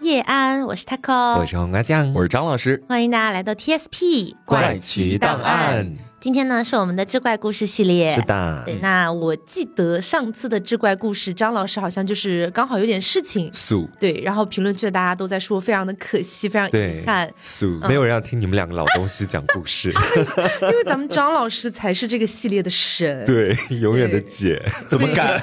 [0.00, 5.90] 叶安，我是 taco，我是红阿酱，我是张老师，欢迎大家来到 TSP 怪奇档案。
[6.20, 8.62] 今天呢是我们的志怪故事系列，是的。
[8.66, 19.90] 对，那我记得上次的志怪故事，张老师好像就是刚好有点事情，素对，然后评论区的大家都在说非常的可惜，非常遗憾，素没有人要听你们两个老东西讲故事，
[20.62, 25.40] 因为咱们张老师才是这个系列的神，对，永远的姐，怎么敢？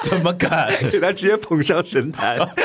[0.08, 2.38] 怎么敢给他直接捧上神坛？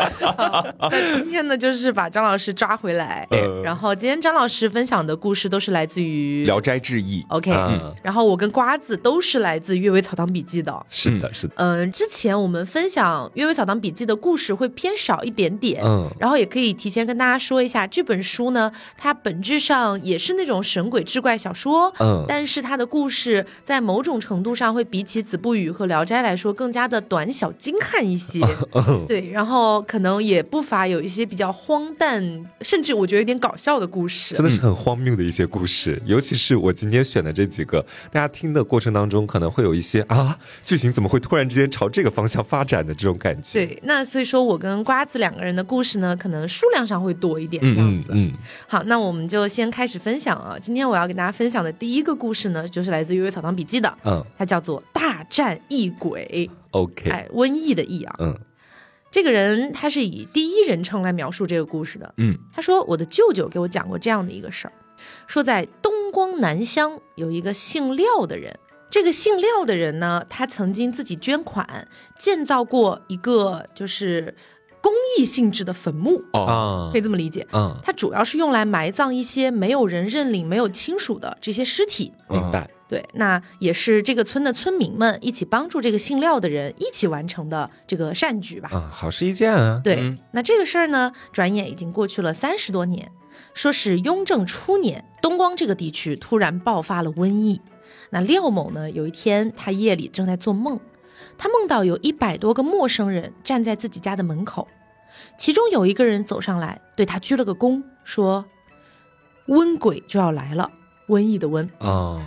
[0.80, 3.28] 那今天呢，就是把张老师抓回来，
[3.64, 7.22] 然后今天张老师分享的故事都是来自于《聊斋志异》。
[7.30, 7.52] OK，
[8.02, 10.86] 然后我跟瓜子都是来自《阅微草堂笔记》的。
[10.90, 11.54] 是的，是的。
[11.58, 15.82] 嗯，之前我们分享《阅微草堂笔记》的故事会偏少一点点。
[15.84, 21.94] 嗯，然后也可以提前跟大家说一下，这本书呢，它本质上也是那种神鬼志怪小说。
[22.00, 27.25] 嗯，但是它的故事在某种程度上会比起《子不语》和《聊斋》来说更加的短。
[27.32, 28.40] 小精悍一些，
[29.08, 36.02] 对，然后可能也不乏有一些比较荒诞，甚至我觉得有点搞笑的故事，真的是很荒谬的一些故事。
[36.06, 43.54] 尤其是我今天选的这几个，大家听的过程当中可能会有一些啊，剧情怎么会突然之间朝这个方向发展的这种感觉。
[43.54, 48.10] 对，那所以说我跟瓜子两个人的故事呢，可能数量上会多一点这样子。
[48.14, 48.32] 嗯，
[48.68, 50.58] 好，那我们就先开始分享啊。
[50.62, 56.50] 今天我要给大家分享的第一个故事呢，就是来自《阅微草堂笔记》的，嗯，它叫做《大战异鬼》。
[56.76, 58.38] OK，哎，瘟疫的疫啊，嗯，
[59.10, 64.74] 这个人他是以第一人称来描述这个故事的，嗯，他说我的舅舅给我讲过这样的一个事儿，
[65.26, 68.60] 说在东光南乡有一个姓廖的人，
[68.90, 71.88] 这个姓廖的人呢，他曾经自己捐款
[72.20, 74.36] 建造过一个就是
[74.86, 82.70] 公益性质的坟墓啊，可以这么理解，嗯，它主要是用来埋葬一些没有人认领、没有亲属的这些尸体，明白。
[82.88, 88.70] 对，那也是这个村的村民们一起帮助这个姓廖的人一起完成的这个善举吧。
[88.72, 89.82] 啊，好事一件啊。
[89.84, 93.12] 对，那这个事儿呢，转眼已经过去了三十多年。
[93.56, 97.60] 说是雍正初年，东光这个地区突然爆发了瘟疫。
[98.12, 100.80] 那廖某呢，有一天他夜里正在做梦，
[101.38, 104.68] 他梦到有一百多个陌生人站在自己家的门口，
[105.38, 108.46] 其中有一个人走上来对他鞠了个躬，说
[109.48, 110.72] ：“瘟鬼就要来了，
[111.08, 112.22] 瘟疫的瘟啊。”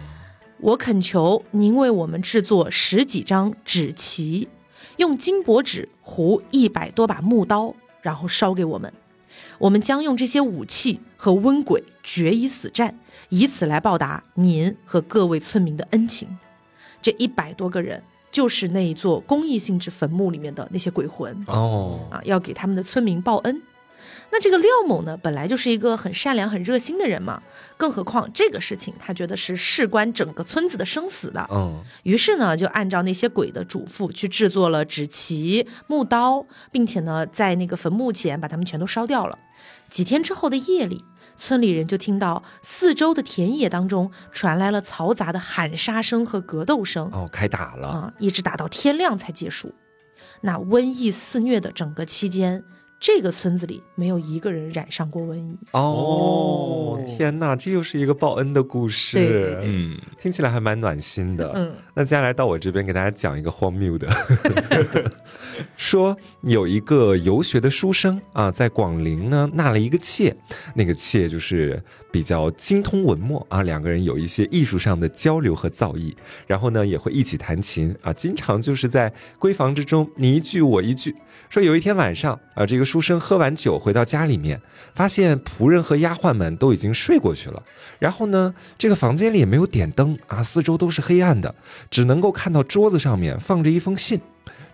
[0.60, 4.48] 我恳求您为我们制作十几张纸旗，
[4.96, 8.92] 用金箔纸糊一百多把木刀，然后烧给我们。
[9.58, 12.98] 我们将用这些武器和瘟鬼决一死战，
[13.28, 16.38] 以此来报答您和各位村民的恩情。
[17.00, 23.62] 这一百多个人就是那一座公益性质坟墓里面的那些鬼魂哦啊，要给他们的村民报恩。
[24.30, 27.42] 那这个廖某呢，本来就是一个很善良、很热心的人嘛，
[27.78, 39.38] 更何况这个事情他觉得是事关整个村子的生死的，嗯，于是呢，就按照那些鬼的嘱咐去制作了纸旗、木刀，并且呢，在那个坟墓前把它们全都烧掉了。
[39.88, 41.02] 几天之后的夜里，
[41.38, 49.74] 村里人就听到四周的田野当中传来了嘈杂的喊杀声和格斗声，哦，开打了啊，一直打到天亮才结束。
[50.42, 52.62] 那瘟疫肆虐的整个期间。
[53.00, 55.56] 这个村子里没有一个人染上过瘟疫。
[55.70, 56.98] 哦！
[57.06, 59.58] 天哪，这又是一个报恩的故事，对。
[59.64, 61.52] 嗯，听起来还蛮暖心的。
[61.54, 64.08] 嗯，那接下来到我这边给大家讲一个荒谬的，
[65.76, 70.34] 说有一个游学的书生啊，在广陵呢纳了一个妾，
[70.74, 71.82] 那个妾就是
[72.12, 76.14] 比较精通文墨啊，两个人有一些艺术上的交流和造诣，
[76.46, 81.14] 然后呢也会一起弹琴啊，经常就是在闺房之中你一句我一句。
[81.50, 84.60] 说有一天晚上啊，这个书生喝完酒回到家里面，
[84.94, 87.62] 发现仆人和丫鬟们都已经睡过去了。
[87.98, 91.54] 然后呢，这个房间里也没有点灯啊，四周都是黑暗的，
[91.90, 94.20] 只能够看到桌子上面放着一封信。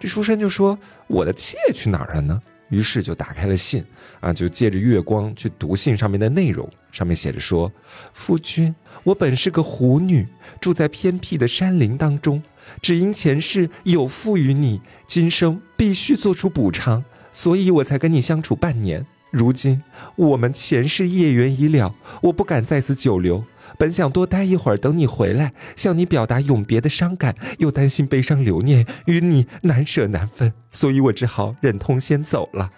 [0.04, 0.78] 这书生就说
[1.09, 2.38] ：“我的妾去哪儿了呢？”
[2.69, 3.82] 于是就打开了信
[4.20, 6.69] 啊，就借着月光去读信上面的内容。
[6.92, 7.72] 上面写着说
[8.12, 10.28] ：“夫君，我本是个狐女，
[10.60, 12.43] 住在偏僻的山林当中。”
[12.82, 19.06] 只因前世有负于你，今生必须做出补偿，所以我才跟你相处半年。
[19.34, 19.82] 如今
[20.14, 21.92] 我们前世业缘已了，
[22.22, 23.44] 我不敢在此久留。
[23.76, 32.70] 本想多待一会儿，等你回来，向你表达永别的伤感，又担心悲伤留念与你难舍难分，所以我只好忍痛先走了，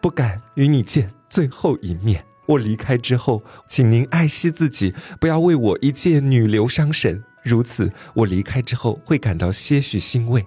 [0.00, 2.24] 不敢与你见最后一面。
[2.46, 7.22] 我离开之后，请您爱惜自己，不要为我一介女流伤神。
[7.44, 10.44] 如此，我离开之后会感到些许欣慰。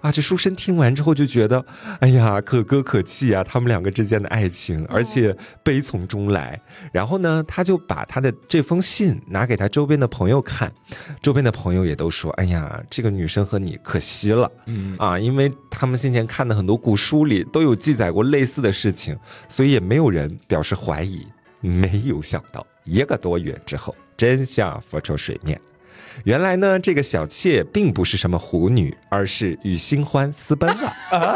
[0.00, 1.64] 啊，这书生听完之后就觉得，
[2.00, 6.60] 哎呀，可歌可泣啊，他们两个之间的爱情，而且悲从中来。
[6.92, 10.72] 然后呢，他就把他的这封信拿给他周边的朋友看，
[11.20, 19.16] 周边的朋友也都说，哎呀，这个女生和你可惜了，嗯啊，因为他们先前看的很多古书里都有记载过类似的事情，
[19.48, 21.26] 所以也没有人表示怀疑。
[21.62, 25.60] 没有想到，一个多月之后，真相浮出水面。
[26.24, 31.34] 原来呢，这个小妾并不是什么狐女，而是与新欢私奔了啊！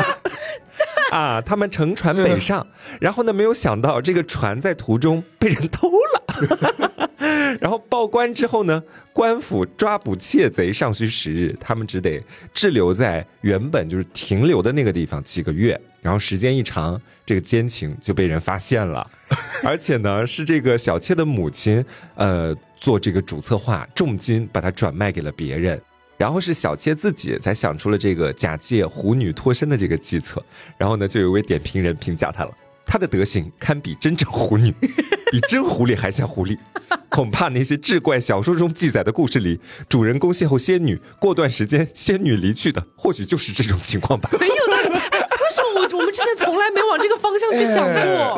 [1.11, 2.67] 啊，他们乘船北上，
[3.01, 7.09] 然后呢，没有想到这个船在途中被人偷了，
[7.61, 8.83] 然后报官之后呢，
[9.13, 12.23] 官府抓捕窃贼尚需时日，他们只得
[12.55, 19.09] 滞留在原本就是停留的那个地方几个月，然后时间一长，这个奸情就被人发现了，
[19.65, 22.57] 而且呢，是这个小妾的母亲，呃。
[22.81, 25.79] 做这个主策划，重金把它转卖给了别人，
[26.17, 30.43] 然后是小妾自己才想出了这个假借狐女脱身的这个计策，
[30.79, 32.51] 然后呢，就有位点评人评价她了，
[32.87, 34.73] 她的德行堪比真正狐女，
[35.31, 36.57] 比真狐狸还像狐狸，
[37.11, 44.31] 恐怕那些志怪小说中记载的故事里，主人公邂逅仙女，过段时间仙女离去的，或许就是这种情况吧。
[44.41, 44.80] 没有的，
[45.75, 48.37] 我我们之前从来没往这个方向去想过？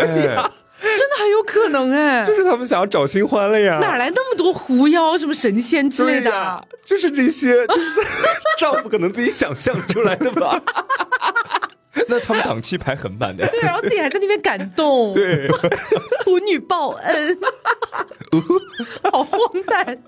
[0.83, 3.79] 真的很有可能哎，就是他们想要找新欢了呀！
[3.81, 6.67] 哪来那么多狐妖、什么神仙之类的？
[6.85, 7.65] 就是这些，
[8.59, 10.61] 丈夫可能自己想象出来的吧？
[12.09, 15.49] 那他们档期排很满的，对，然后自己还在那边感动，对，
[16.25, 17.39] 狐女报恩，
[19.13, 20.03] 好荒诞。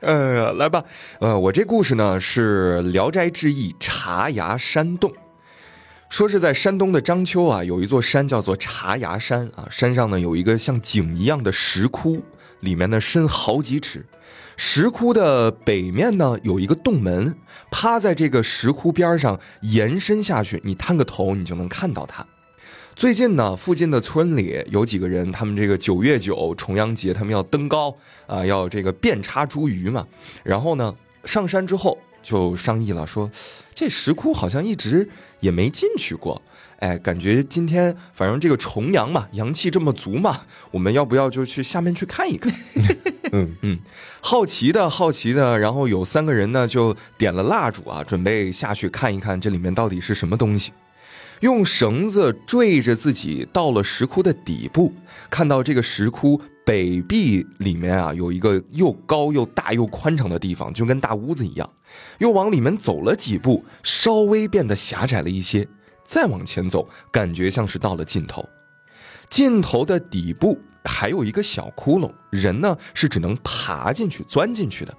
[0.00, 0.82] 呃，来吧，
[1.20, 5.12] 呃，我这故事呢是《聊斋志异》茶崖山洞。
[6.10, 12.20] 说是在山东的章丘啊，有一座山叫做茶崖山啊，山上呢有一个像井一样的石窟，
[12.58, 14.04] 里面呢深好几尺，
[14.56, 17.36] 石窟的北面呢有一个洞门，
[17.70, 22.26] 趴在这个石窟边上延伸下去，你探个头你就能看到它。
[22.96, 27.96] 最近呢，附近的村里有几个人，他们这个九月九重阳节，他们要登高
[28.26, 30.04] 啊，要这个遍插茱萸嘛，
[30.42, 30.92] 然后呢
[31.24, 31.96] 上山之后。
[32.22, 33.30] 就商议了，说
[33.74, 35.08] 这石窟好像一直
[35.40, 36.40] 也没进去过，
[36.78, 40.40] 哎，感觉今天反正这个重阳嘛，阳气这么足嘛，
[40.70, 42.52] 我们要不要就去下面去看一看？
[43.32, 43.78] 嗯嗯，
[44.20, 50.72] 好奇的好奇的，然后有三个人呢就点了蜡烛啊，准备下去看一看这里面到底是什么东西。
[51.40, 54.92] 用绳子坠着自己到了石窟的底部，
[55.30, 56.38] 看到这个石窟
[56.70, 61.68] 北壁里面啊有一个又高又大又宽敞的地方，就跟大屋子一样。
[62.18, 65.66] 又往里面走了几步，稍微变得狭窄了一些。
[66.04, 68.48] 再往前走，感觉像是到了尽头。
[69.28, 74.96] 尽头的底部还有一个小窟窿，人呢是只能爬进去、钻进去的。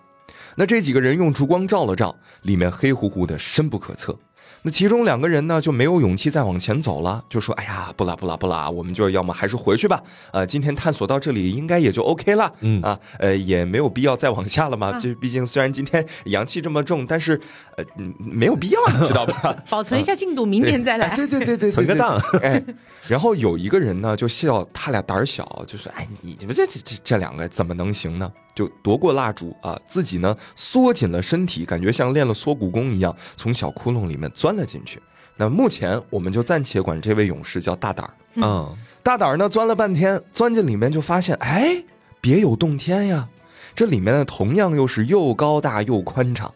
[0.57, 4.19] 那这几个人用烛光照了照，里面黑乎乎的，深不可测。
[4.63, 10.01] 那其中两个人呢就没有勇气再往前走了，就说：“哎呀，不啦不啦不啦，我们就要么还是回去吧。
[10.31, 12.51] 呃，今天探索到这里应该也就 OK 了。
[12.59, 14.99] 嗯啊，呃，也没有必要再往下了嘛。
[14.99, 17.39] 就 毕竟虽然今天阳气这么重，但是
[17.75, 17.83] 呃，
[18.17, 19.55] 没有必要，你知道吧？
[19.67, 21.15] 保存一下进度，明天再来。
[21.15, 22.21] 对对对对，存个档。
[22.43, 22.63] 哎，
[23.07, 28.31] 然后有一个人呢就笑他俩胆小，就说：哎，你们这这这这两个怎么能行呢？
[28.53, 35.01] 就夺过蜡烛啊，自己呢缩紧了身体，感觉像练了缩骨功一样，从小窟窿里面钻了进去。
[35.37, 38.13] 那目前我们就暂且管这位勇士叫大胆儿。
[38.35, 41.83] 嗯，大胆儿呢钻了半天，钻进里面就发现，哎，
[42.19, 43.27] 别有洞天呀！
[43.73, 46.53] 这里面呢同样又是又高大又宽敞。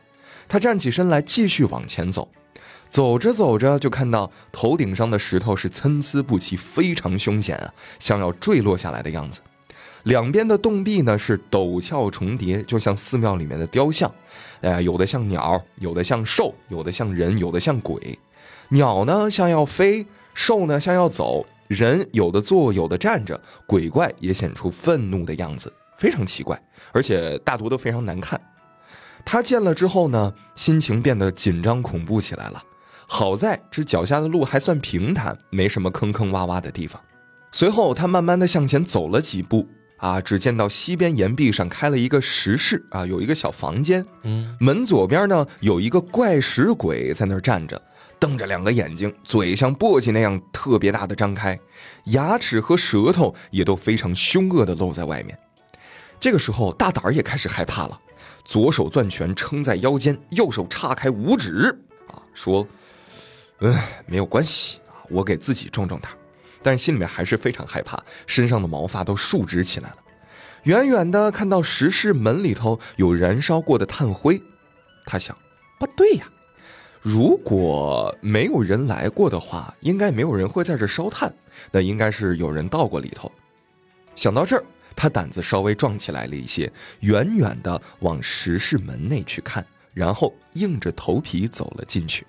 [0.48, 2.30] 他站起身来，继续往前走。
[2.88, 9.42] 走着走着，就看到头顶上的石头是参差不齐，非常凶险啊，像要坠落下来的样子。
[10.06, 14.12] 两边的洞壁呢是陡峭重叠，就像寺庙里面的雕像，
[14.62, 18.18] 哎，有的像鸟，有的像兽，有的像人，有的像鬼。
[18.70, 28.40] 鸟呢像要飞，兽呢像要走，人有的坐，有的站着，鬼怪也显出愤怒的样子，非常奇怪，而且大多都非常难看。
[29.26, 32.64] 他见了之后呢，心情变得紧张恐怖起来了。
[33.08, 37.02] 好在这脚下的路还算平坦，没什么坑坑洼洼的地方。
[37.52, 39.68] 随后他慢慢的向前走了几步。
[40.06, 40.22] 啊！
[40.22, 44.06] 只见到西边岩壁上开了一个石室啊，有一个小房间。
[44.22, 47.82] 嗯，门左边呢有一个怪石鬼在那儿站着，
[48.20, 51.60] 瞪着两个眼睛，嘴像簸箕那样特别大的张开，
[52.06, 55.36] 牙齿和舌头也都非常凶恶的露在外面。
[56.20, 58.00] 这个时候，大胆儿也开始害怕了，
[58.44, 61.76] 左手攥拳撑在腰间，右手叉开五指
[62.10, 62.68] 啊，说
[63.62, 66.12] ：“嗯，没有关系啊，我给自己壮壮胆。”
[66.66, 69.98] 但是心里面还是非常害怕，身上的毛发都竖直起来了。
[70.64, 74.42] 远远的看到石室门里头有燃烧过的炭灰，
[75.06, 75.38] 他想：
[75.80, 76.28] 不对呀，
[77.04, 81.32] 如果没有人来过的话，应该没有人会在这烧炭，
[81.72, 83.32] 那应该是有人到过里头。
[84.16, 92.26] 想到这儿，他胆子稍微壮起来了一些，远远的往石室门内去看，然后硬着头皮走了进去。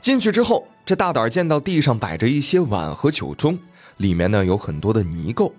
[0.00, 3.56] 进去之后，这大胆见到地上摆着一些碗和酒盅，
[3.98, 5.52] 里面呢有很多的泥垢。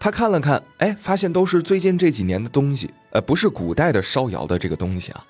[0.00, 5.24] 他看了看，哎，发现都是最近这几年的东西，呃，不是古代的烧窑的这个东西啊。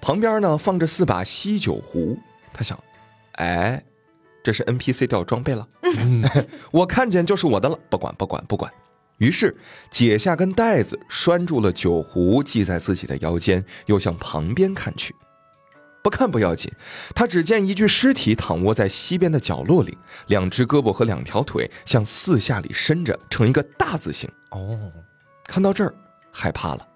[0.00, 2.16] 旁边呢放着四把锡酒壶，
[2.52, 2.78] 他想，
[3.32, 3.82] 哎，
[4.40, 5.66] 这是 NPC 掉装备了，
[6.70, 8.72] 我看见就是我的了，不管不管不管。
[9.18, 9.52] 于是
[9.90, 15.12] 解下根带子拴住了酒壶，系在自己的腰间，又向旁边看去。
[16.02, 16.70] 不看不要紧，
[17.14, 24.30] 他只见一具尸体躺卧在西边的角落里，两只胳膊和两条腿向四下里伸着，成一个大字形。
[24.50, 24.92] 哦，
[25.44, 25.94] 看到这儿
[26.32, 26.88] 害怕了，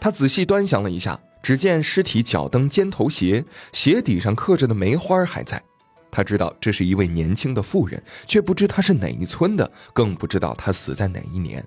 [0.00, 1.20] 他仔细端详了一下。
[1.42, 5.62] 只见尸体脚蹬尖头鞋，鞋底上刻着的梅花还在。
[6.10, 11.64] 他知道这是一位年轻的妇人，却不知她是哪一村的，更不知道她死在哪一年。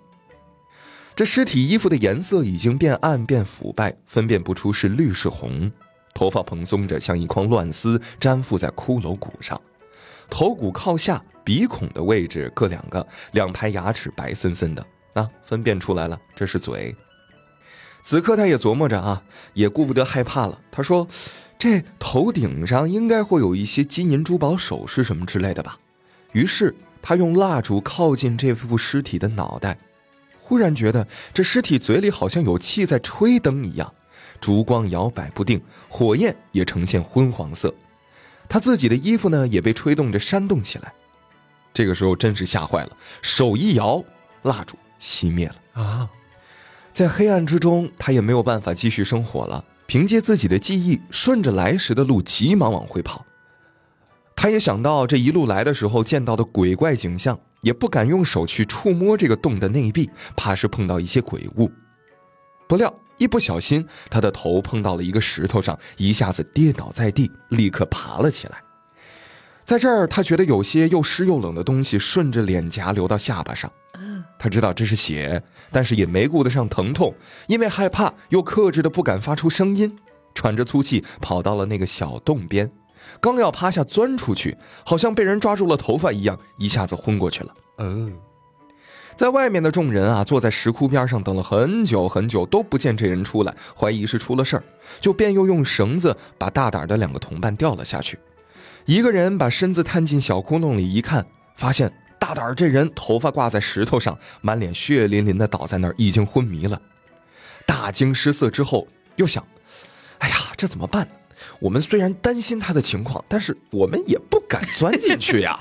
[1.16, 5.72] 这尸体衣服的颜色已经变暗变腐败，分辨不出是绿是红。
[6.20, 9.60] 头发蓬松着，像一筐乱丝，粘附在骷髅骨上。
[10.30, 16.94] 头骨靠下，鼻孔的位置各两个，两排牙齿白森森的，啊，分辨出来了，这是嘴。
[18.04, 19.24] 此刻他也琢磨着啊，
[19.54, 20.60] 也顾不得害怕了。
[20.70, 21.08] 他说
[21.58, 25.80] ：“这头顶上应该会有一些金银珠宝首饰什么之类的吧。”
[26.34, 29.78] 于是他用蜡烛靠近这副尸体的脑袋，
[30.38, 33.94] 忽然觉得这尸体嘴里好像有气在吹灯一样，
[34.40, 37.74] 烛光摇摆不定，火焰也呈现昏黄色。
[38.48, 40.94] 他自己的衣服呢也被吹动着扇动起来。
[41.74, 44.04] 这个时候真是吓坏了，手一摇，
[44.42, 46.10] 蜡烛熄灭了啊。
[46.92, 49.64] 在黑暗之中，他也没有办法继续生火了。
[49.86, 53.26] 凭借自己的记忆，顺着来时的路急忙往回跑。
[54.36, 61.72] 他也想到这一路来的时候见到的鬼怪景象，也不敢用手去触摸这个洞的内壁，怕是碰到一些鬼物。
[62.68, 68.58] 不料一不小心，他的头碰到了一个石头上，一下子跌倒在地，立刻爬了起来。
[69.64, 73.72] 在这儿，他觉得有些又湿又冷的东西顺着脸颊流到下巴上。
[74.40, 77.14] 他知道这是血，但是也没顾得上疼痛，
[77.48, 80.00] 因为害怕，又克制的不敢发出声音，
[80.34, 82.72] 喘着粗气跑到了那个小洞边，
[83.20, 87.54] 刚要趴下钻出去，好像被人抓住了头发一样，一下子昏过去了。
[87.80, 88.16] 嗯，
[89.20, 94.64] 在外面的众人啊，坐在石窟边上等了很久很久，都不见这人出来，怀疑是出了事儿，
[95.02, 98.18] 就便又用绳子把大胆的两个同伴吊了下去，
[98.86, 101.92] 一个人把身子探进小窟窿里一看，发现。
[102.18, 106.82] 大胆儿这人头发挂在石头上，满脸血淋淋的倒在那儿，已经昏迷了。
[107.66, 109.46] 大惊失色之后，又想：
[110.20, 111.06] 哎呀，这怎么办？
[111.60, 115.60] 我们虽然担心他的情况，但是我们也不敢钻进去呀。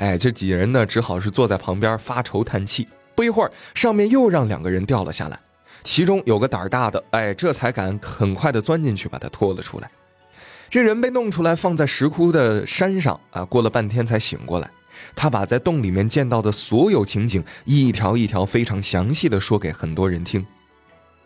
[0.00, 2.88] 哎，这几人呢，只好是坐在旁边发愁叹气。
[3.14, 5.38] 不一会儿，上面又让两个人掉了下来，
[5.84, 9.90] 其中有个胆儿大的，哎，这才敢很快的钻进去，把他拖了出来。
[10.70, 14.70] 这人被弄出来，放在石窟的山上啊，过了半天才醒过来。
[15.14, 20.46] 他把在洞里面见到的所有情景一条一条非常详细的说给很多人听，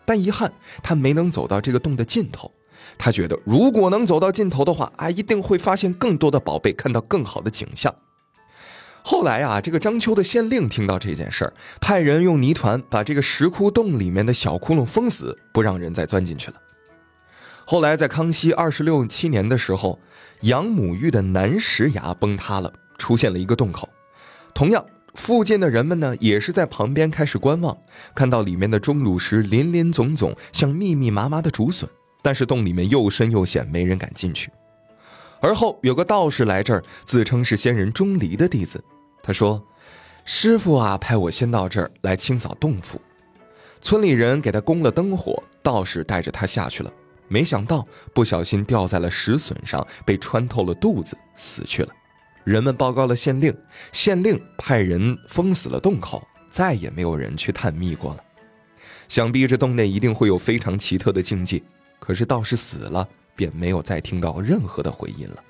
[0.03, 0.51] 但遗憾
[0.83, 2.51] 他没能走到这个洞的尽头。
[2.97, 7.93] 他觉得如果能走到尽头的话，啊，一定会发现更多的宝贝，看到更好的景象。
[9.07, 16.57] 后来啊，这个章丘的县令听到这件事儿，派人用泥团把这个石窟洞里面的小窟窿封死，不让人再钻进去了。
[17.65, 19.99] 后来在康熙二十六七年的时候，
[20.41, 22.73] 杨母峪的南石崖崩塌了。
[22.97, 23.87] 出现了一个洞口，
[24.55, 24.83] 同样，
[25.13, 27.77] 附近的人们呢也是在旁边开始观望，
[28.15, 31.87] 看到里面的钟乳石林林总总，像密密麻麻的竹笋，
[32.23, 34.49] 但是洞里面又深又险，没人敢进去。
[35.41, 38.81] 而后有个道士来这儿，自称是仙人钟离的弟子，
[39.25, 39.59] 他说
[40.23, 43.01] ：“师傅啊，派我先到这儿来清扫洞府。”
[43.81, 46.93] 村里人给他供了灯火，道士带着他下去了，
[47.27, 51.89] 没想到不小心掉在了石笋上，被穿透了肚子，死去了。
[52.43, 53.51] 人们报告了县令，
[53.91, 58.23] 县令派人封死了洞口，再也没有人去探秘过了。
[59.07, 61.59] 想必这洞内一定会有非常奇特的境界。
[61.99, 65.43] 可是道士死了，便没有再听到任何的回音了。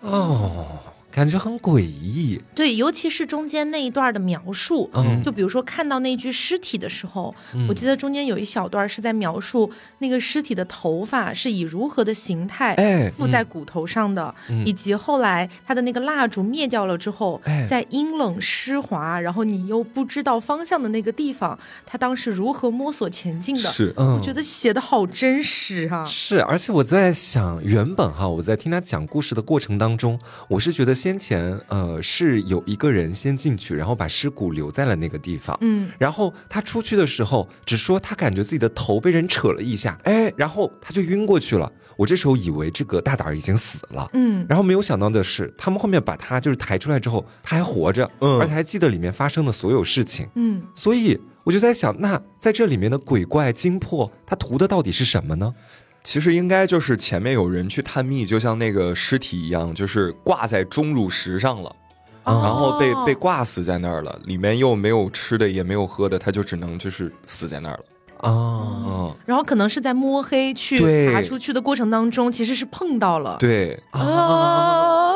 [0.00, 0.78] 哦，
[1.10, 2.40] 感觉很诡异。
[2.54, 23.70] 对，尤其是中间那一段的描述，嗯就比如说看到那具尸体的时候，嗯我记得中间有一小段是在描述那个尸体的头发是以如何的形态哎，附在骨头上的，嗯以及后来他的那个蜡烛灭掉了之后，哎在阴冷湿滑，然后你又不知道方向的那个地方，他当时如何摸索前进的。
[23.70, 26.04] 是嗯我觉得写的好真实啊！
[26.04, 41.72] 是，而且我在想，原本哈，我在听他讲故事的过程当中，我是觉得先前呃是有一个人先进去，然后把尸骨留在了那个地方，嗯，然后他出去的时候，只说他感觉自己的头被人扯了一下，哎，然后他就晕过去了。
[41.96, 48.38] 我这时候以为这个大胆儿已经死了，嗯，然后没有想到的是，他们后面把他就是抬出来之后，他还活着，嗯。
[48.40, 55.54] 而且还记得里面发生的所有事情，嗯，所以我就在想，那在这里面的鬼怪精魄，他图的到底是什么呢？
[56.02, 61.76] 其实应该就是前面有人去探秘，就像那个尸体一样，就是挂在钟乳石上了，
[62.24, 62.40] 哦。
[62.42, 67.84] 然后被被挂死在那儿了，里面又没有吃的，也没有喝的，他就只能就是死在那儿了。
[68.20, 70.78] 哦，嗯，然后可能是在摸黑去
[71.12, 75.12] 爬出去的过程当中，其实是碰到了，对，啊，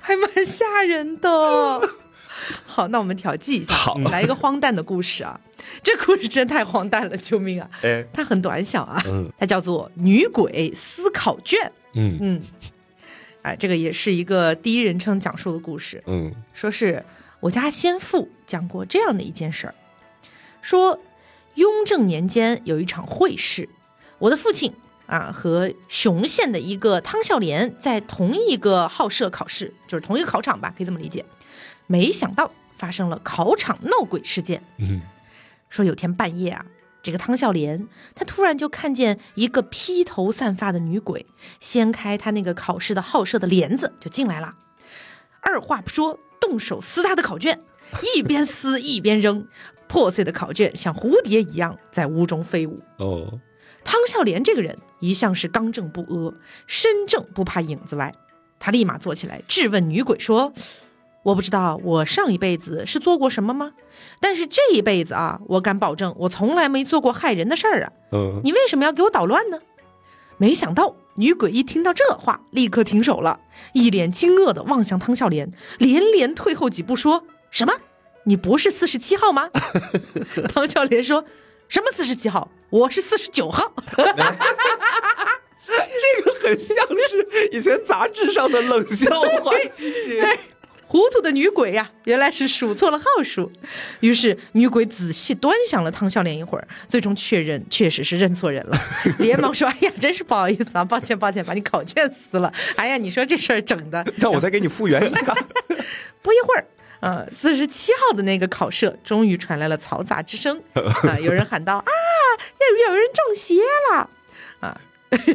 [0.00, 1.28] 还蛮吓人的。
[2.66, 3.96] 好，那我们调剂一下，好。
[4.10, 5.38] 来一个荒诞的故事啊！
[5.82, 7.70] 这故事真太荒诞了，救命啊！
[7.82, 11.58] 哎，它很短小啊，嗯它叫做《女鬼思考卷》。
[11.94, 12.42] 嗯嗯，
[13.42, 16.02] 哎，这个也是一个第一人称讲述的故事。
[16.06, 17.04] 嗯说是
[17.40, 19.74] 我家先父讲过这样的一件事儿，
[20.60, 21.00] 说
[21.54, 23.68] 雍正年间有一场会试，
[24.18, 24.72] 我的父亲
[25.06, 31.24] 啊和雄县的一个汤孝廉在同一个号舍考试，就是同一个考场吧，可以这么理解。
[31.88, 35.02] 没想到发生了考场闹鬼事件，嗯
[35.72, 36.66] 说有天半夜啊，
[37.02, 41.24] 这个汤孝莲他突然就看见一个披头散发的女鬼
[41.60, 44.54] 掀开他那个考试的号舍的帘子就进来了，
[45.40, 47.58] 二话不说动手撕他的考卷，
[48.14, 49.48] 一边撕一边扔，
[49.88, 52.82] 破碎的考卷像蝴蝶一样在屋中飞舞。
[52.98, 53.40] 哦，
[53.82, 56.34] 汤孝莲这个人一向是刚正不阿，
[56.66, 58.12] 身正不怕影子歪。
[58.58, 60.52] 他立马坐起来质问女鬼说
[61.22, 63.72] ：“我不知道我上一辈子是做过什么吗？
[64.20, 67.92] 但是这一辈子啊，我敢保证我从来没做过害人的事儿啊！
[68.12, 69.60] 嗯你为什么要给我捣乱呢？”
[70.38, 73.38] 没想到女鬼一听到这话，立刻停手了，
[73.72, 75.48] 一脸惊愕的望向汤笑莲，
[75.78, 77.72] 连连退后几步，说什么？
[78.24, 79.48] 你不是四十七号吗？
[80.52, 81.24] 汤笑莲说
[81.68, 82.48] ：“什么四十七号？
[82.70, 83.72] 我是四十九号。”
[85.66, 86.76] 这个很像
[87.08, 90.38] 是以前杂志上的冷笑话集结。
[90.92, 93.50] 糊涂的女鬼呀、原来是数错了号数。
[94.00, 98.78] 于是女鬼仔细端详了汤孝廉一会儿，最终确认确实是认错人了，
[99.18, 102.52] 连忙说：“哎呀，真是不好意思啊，抱歉抱歉，把你考卷撕了。
[102.76, 105.34] 哎呀，你说这事儿整的。”让我再给你复原一下。
[106.20, 106.64] 不一会儿，
[107.00, 111.90] 呃，四十七号的那个考舍终于传来了嘈杂之声，啊、 有人喊道：“啊，
[112.60, 113.54] 有有人中邪
[113.90, 114.10] 了！”
[114.60, 114.78] 啊，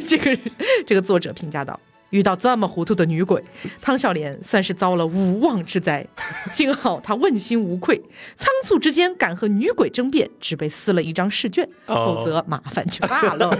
[0.06, 0.38] 这个
[0.86, 1.80] 这个作者评价道。
[2.10, 3.42] 遇到这么糊涂的女鬼，
[3.80, 6.06] 汤孝廉算是遭了无妄之灾。
[6.52, 8.00] 幸好他问心无愧，
[8.36, 13.50] 仓促之间敢和女鬼争辩，只被撕了一张试卷，哦否则麻烦就大了。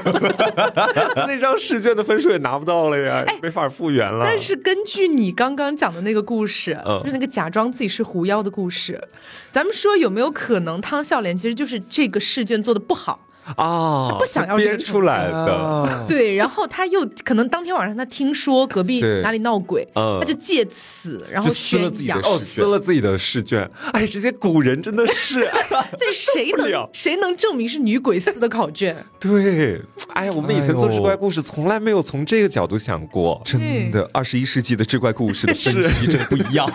[1.28, 4.24] 那张试卷的分数也拿不到了呀，没法复原了。
[4.24, 9.02] 但是根据你刚刚讲的那个故事，嗯就是那个假装自己是狐妖的故事，
[9.50, 13.20] 咱们说有没有可能汤孝廉其实就是这个试卷做的不好，
[13.56, 22.20] 啊，不想要这个编出来的，啊对，然后他又可能当天晚上他听说隔壁哪里闹鬼，嗯他就借此然后撕了宣扬。
[22.20, 23.70] 自己的试哦，撕了自己的试卷。
[23.92, 25.80] 哎，这些古人真的是， 但
[26.12, 28.96] 谁能谁能证明是女鬼撕的考卷？
[29.20, 29.80] 对，
[30.14, 33.40] 哎呀，我们以前做志怪故事从来没有从这个角度想过。
[33.44, 36.70] 真的，二十一世纪的志怪故事的分析真不一样。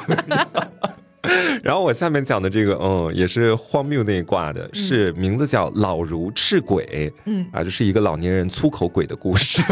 [1.64, 9.62] 然后我下面讲的这个，嗯，也是荒谬那一挂的，是名字叫老如赤鬼，嗯啊，就是一个老年人粗口鬼的故事。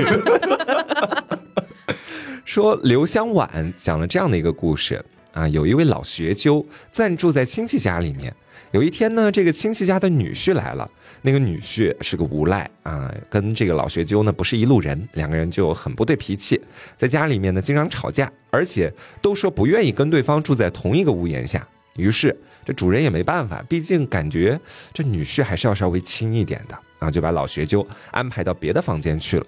[2.46, 8.34] 说刘香婉讲了这样的一个故事啊，有一位老学究暂住在亲戚家里面。
[8.72, 10.90] 有一天呢，这个亲戚家的女婿来了，
[11.22, 16.60] 那个女婿是个无赖啊，跟这个老学究呢不是一路人，两个人就很不对脾气，
[16.98, 21.68] 在家里面呢经常吵架，而且都说不愿意跟对方住在同一个屋檐下。
[21.98, 24.60] 于是这主人也没办法，毕竟感觉
[24.94, 29.46] 这女婿还是要稍微亲一点的啊，就把老学究安排到别的房间去了。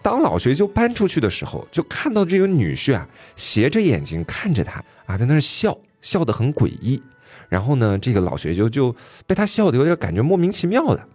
[0.00, 3.06] 当老学究搬出去的时候，就看到这个女婿啊，
[3.36, 7.00] 斜着眼睛看着他啊，在那儿笑，笑得很诡异。
[7.48, 11.08] 然后呢，这个老学究就被他笑得有点感觉莫名其妙的。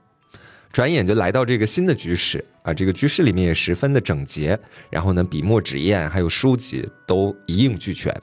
[0.71, 4.57] 转眼就来到这个新的居室啊，这个居室里面也十分的整洁，
[4.89, 8.15] 然后呢，笔墨纸砚还有书籍都一应俱全。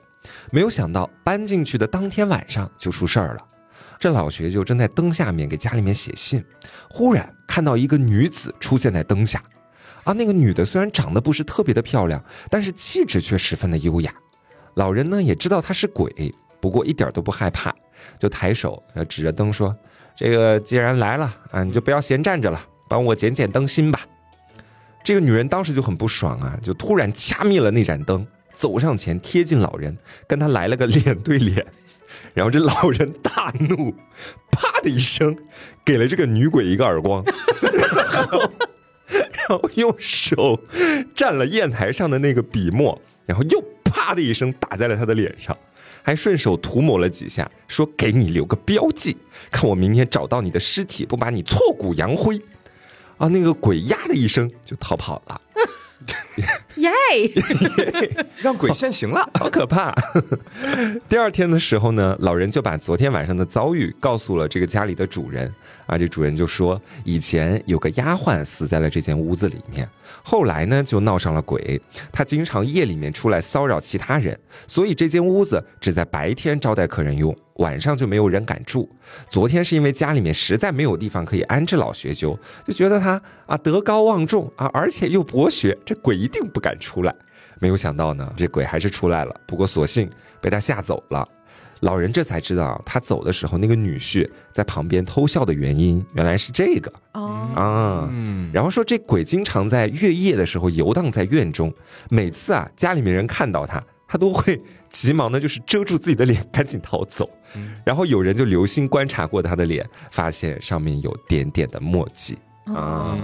[0.51, 3.45] 没有想到搬进去的当天晚上就出事儿了。
[3.99, 6.43] 这老学究正在灯下面给家里面写信，
[6.89, 9.43] 忽然看到一个女子出现在灯下。
[10.03, 14.13] 啊，那个女的虽然长得不是特别的漂亮，但是气质却十分的优雅。
[14.75, 17.73] 老人呢也知道她是鬼，不过一点都不害怕，
[18.19, 19.75] 就抬手呃指着灯说
[20.15, 24.01] ：“这个既然来了啊，你就不要闲站着了，帮我捡捡灯芯吧。”
[25.03, 29.95] 这个女人当时就很不爽啊，就突然掐灭了那盏灯，走上前贴近老人，
[30.27, 31.65] 跟他来了个脸对脸。
[32.33, 33.93] 然后这老人大怒，
[34.51, 35.35] 啪的一声，
[35.83, 37.23] 给了这个女鬼一个耳光，
[39.07, 40.59] 然后用手
[41.13, 45.55] 蘸了砚台上的那个笔墨，然后又啪的一声打在了他的脸上，
[46.05, 49.17] 还顺手涂抹了几下，说：“给你留个标记，
[49.49, 52.39] 看我明天找到你的尸体，不把你挫骨扬灰。”
[53.17, 55.41] 啊，那个鬼呀的一声就逃跑了。
[56.75, 56.91] 耶！
[58.37, 59.95] 让鬼现形了，好可怕！
[61.07, 65.51] 第二天的时候呢，老人就把昨天晚上的遭遇告诉了这个家里的主人。
[65.87, 69.89] 啊，这主人就说，以前有个丫鬟死在了这间屋子里面，
[70.27, 71.79] 后来呢就闹上了鬼，
[72.11, 77.33] 他经常夜里面出来骚扰其他人，所以这间屋子只在白天招待客人用。
[77.57, 78.89] 晚上就没有人敢住。
[79.29, 87.15] 昨天是因为家里面实在没有地方可以安置老学究，就觉得他啊德高望重啊，而且又博学，这鬼一定不敢出来。
[87.59, 89.41] 没有想到呢，这鬼还是出来了。
[89.45, 90.09] 不过所幸
[90.41, 91.25] 被他吓走了。
[91.81, 98.09] 老人这才知道，他走的时候那个女婿在旁边偷笑的原因，原来是这个哦啊。
[98.53, 101.73] 然后说这鬼经常在月夜的时候游荡在院中，
[102.09, 104.61] 每次啊家里面人看到他，他都会。
[104.87, 107.29] 急忙的就是遮住自己的脸，赶紧逃走。
[107.83, 112.37] 然后有人就留心观察过他的脸，发现上面有点点的墨迹。
[112.65, 113.17] 啊，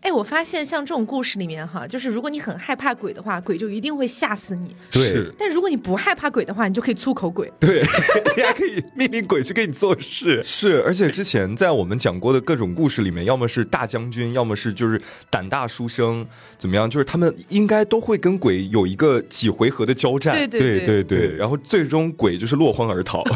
[0.00, 4.74] 哎，我发现像这种故事里面哈，就是如果你很害怕鬼的话，鬼就一定会吓死你。
[4.90, 7.52] 对，但如果你不害怕鬼的话，你就可以粗口鬼。
[7.60, 7.82] 对，
[8.36, 10.42] 你还可以命令鬼去给你做事。
[10.42, 16.26] 是，而且之前在我们讲过的各种故事里面，要么是大将军，要么是就是胆大书生，
[16.58, 16.90] 怎么样？
[16.90, 20.34] 就是他们应该都会跟鬼有一个几回合的交战。
[20.34, 23.22] 对对对对，然后最终鬼就是落荒而逃。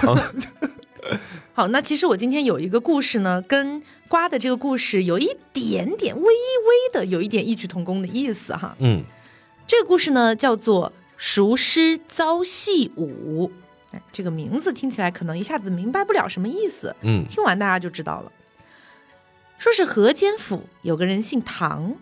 [1.56, 3.82] 好，那其实我今天有一个故事呢，跟。
[4.08, 9.02] 瓜的这个故事有一点点微微的有一点异曲同工的意思哈，嗯，
[9.66, 13.50] 这个故事呢叫做“熟师遭戏舞”，
[13.90, 18.30] 哎，这个名字听起来可能一下子明白不了什么意思，嗯，听完大家就知道了。
[19.58, 21.96] 说是河间府有个人姓唐，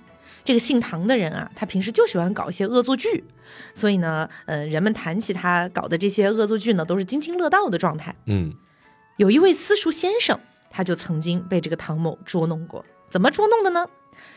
[0.44, 3.24] 这个姓唐的人啊，他平时就喜欢搞一些恶作剧，
[3.74, 8.52] 所以呢，呃，人们谈起他搞的这些恶作剧呢，都是津津乐道的状态，嗯，
[9.16, 10.38] 有一位私塾先生。
[10.76, 13.86] 他就曾经被这个唐某捉弄过，怎么捉弄的呢？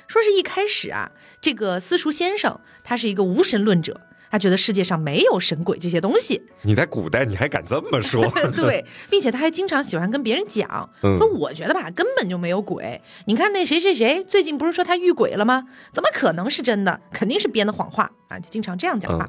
[0.07, 1.09] 说是一开始啊，
[1.41, 6.43] 这个私塾先生他是一个无神论者，他觉得世界上没有神鬼这些东西。
[6.61, 8.23] 你在古代你还敢这么说？
[8.55, 13.01] 对，并且他还经常喜欢跟别人讲，说我觉得吧根本就没有鬼。
[13.25, 15.63] 你看那谁谁谁最近不是说他遇鬼了吗？
[15.91, 17.01] 怎么可能是真的？
[17.11, 18.37] 肯定是编的谎话啊！
[18.37, 19.27] 就经常这样讲话。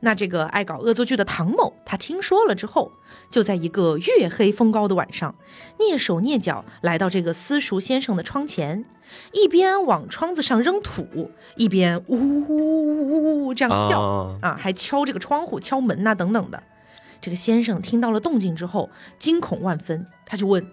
[0.00, 2.92] 那这个爱搞恶作剧的唐某，他听说了之后，
[3.30, 5.34] 就在一个月黑风高的晚上，
[5.78, 8.84] 蹑手蹑脚来到这个私塾先生的窗前，
[9.32, 13.98] 一边往窗子上扔土，一边呜呜呜呜这样叫
[14.40, 16.62] 啊，还敲这个窗户、敲门呐等等的。
[17.20, 20.64] 这个先生听到了动静之后，惊恐万分，他就问：“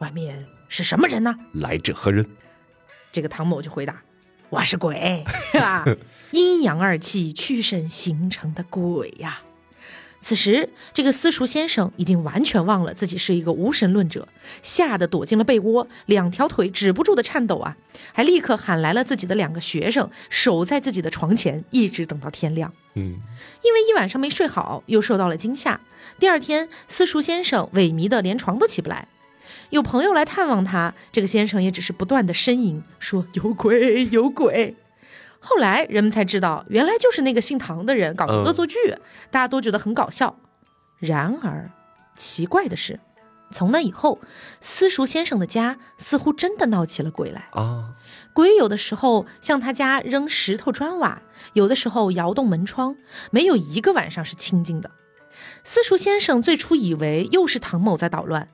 [0.00, 1.36] 外面是什么人呢？
[1.52, 2.26] 来者何人？”
[3.12, 4.02] 这个唐某就回答。
[4.50, 5.84] 我是鬼， 是吧？
[6.32, 9.40] 阴阳二气驱神形成的鬼呀。
[10.18, 14.28] 此时，这个私塾先生已经完全忘了自己是一个无神论者，
[14.60, 17.76] 吓得躲进了被窝，两条腿止不住的颤抖啊！
[18.12, 22.70] 还立刻喊来了自己的两个学生，守在自己的床前，一直等到天亮。
[22.94, 23.16] 嗯，
[23.62, 25.80] 因为一晚上没睡好，又受到了惊吓，
[26.18, 29.06] 第二天，私塾先生萎靡的连床都起不来。
[29.70, 34.76] 有朋友来探望他，这个先生也只是不断的呻吟，说有鬼有鬼。
[35.38, 38.76] 后来人们才知道，原来就是那个姓唐的人搞的恶作剧，
[39.30, 40.36] 大家都觉得很搞笑。
[40.98, 41.70] 然而，
[42.14, 43.00] 奇怪的是，
[43.50, 44.20] 从那以后，
[44.60, 47.94] 私塾先生的家似乎真的闹起了鬼来啊！
[48.34, 51.22] 鬼有的时候向他家扔石头砖瓦，
[51.54, 52.96] 有的时候摇动门窗，
[53.30, 54.90] 没有一个晚上是清静的。
[55.64, 58.48] 私塾先生最初以为又是唐某在捣乱。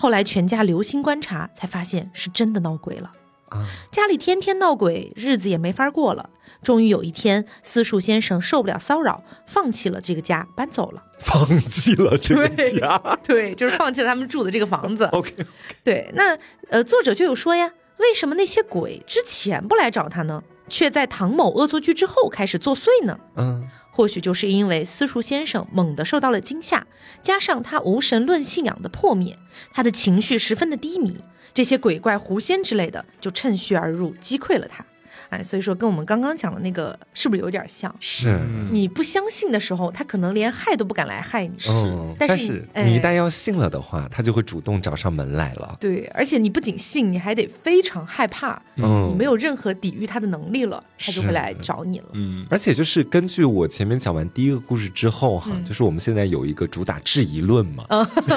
[0.00, 3.10] 后来全家留心观察，才发现是真的闹鬼了。
[3.48, 6.30] 啊，家里天天闹鬼，日子也没法过了。
[6.62, 11.02] 终于有一天，私塾先生受不了骚扰，放弃了这个家，搬走了。
[11.18, 15.04] 放弃了这个家，对， 就是放弃了他们住的这个房子。
[15.10, 15.34] OK，
[15.82, 16.38] 对，那
[16.70, 23.18] 呃，作者就有说呀，为什么那些鬼之前不来找他呢，却在唐某恶作剧之后开始作祟呢？
[23.34, 23.66] 嗯。
[23.98, 26.86] 或许就是因为私塾先生猛地受到了惊吓，
[27.20, 29.36] 加上他无神论信仰的破灭，
[29.72, 31.16] 他的情绪十分的低迷，
[31.52, 34.86] 这些鬼怪狐仙之类的就趁虚而入，击溃了他。
[35.30, 37.94] 哎，所以说跟我们刚刚讲的那个是不是有点像？
[38.00, 38.38] 是
[38.70, 41.58] 你不相信的时候，他可能连害都不敢来害你。
[41.58, 41.70] 是，
[42.18, 45.76] 但是你一旦要信了的话，他就会主动找上门来了。
[45.80, 52.06] 对，而且你不仅信，你还得非常害怕，你没有任何抵御他的能力了，他就会来找你了。
[52.14, 57.84] 嗯，而且就是根据我前面讲完第一个故事之后哈，就是我们现在有一个主打质疑论嘛，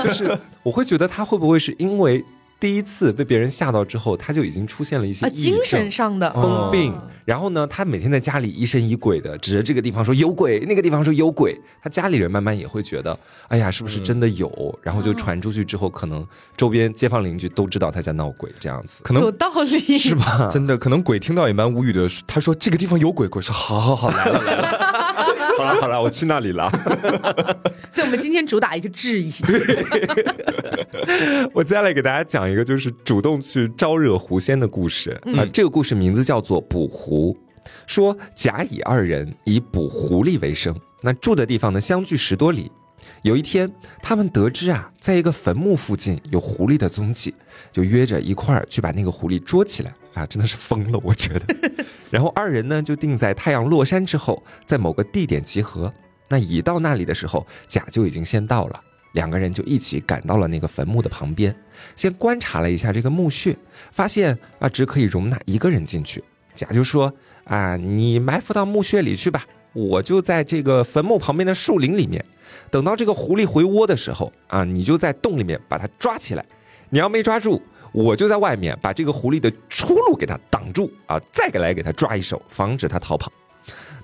[0.04, 2.24] 就是我会觉得他会不会是因为。
[2.62, 6.94] 第一次被别人吓到之后，他就已经出现了一些精神上的疯病。
[7.26, 11.60] 然后呢，他每天在家里疑神疑鬼的，指着这个地方说有鬼，那个地方说有鬼。
[11.82, 14.80] 他家里人慢慢也会觉得，哎呀，是不是真的有？
[14.84, 16.24] 然后就传出去之后，可能
[16.56, 20.48] 周边街坊邻居都知道他在闹鬼，这样子可能有道理是吧？
[20.52, 22.08] 真的，可能鬼听到也蛮无语的。
[22.28, 24.92] 他说这个地方有鬼，鬼说好好好，来了来了。
[25.58, 26.72] 好了好了，我去那里了。
[27.94, 29.32] 所以，我们今天主打一个质疑。
[31.54, 35.46] 我接下来给大家讲一个，就是主动去招惹狐仙的故事啊。
[35.54, 37.36] 这个故事名字叫做《捕狐》，
[37.88, 42.72] 说甲乙二人以捕狐狸为生，那住的地方呢相距十多里。
[43.24, 47.34] 有一天，他们得知啊，在一个坟墓附近有狐狸的踪迹，
[47.72, 50.24] 就约着一块儿去把那个狐狸捉起来啊！
[50.28, 51.56] 真的是疯了，我觉得。
[52.12, 55.92] 然后二人呢就定在太阳落山之后，在某个地点集合。
[56.30, 58.80] 那乙到那里的时候，甲就已经先到了，
[59.14, 61.56] 两个人就一起赶到了那个坟墓的旁边，
[61.96, 63.58] 先观察了一下这个墓穴，
[63.92, 66.24] 发现啊只可以容纳一个人进去。
[66.54, 67.14] 甲就说
[67.46, 72.24] 啊，你埋伏到墓穴里去吧，我就在这个坟墓旁边的树林里面。
[72.70, 76.46] 等到这个狐狸回窝的时候啊，你就在洞里面把它抓起来。
[76.90, 77.62] 你要没抓住，
[77.94, 83.32] 我就在外面把这个狐狸的出路给它挡住啊，再给来给它抓一手，防止它逃跑。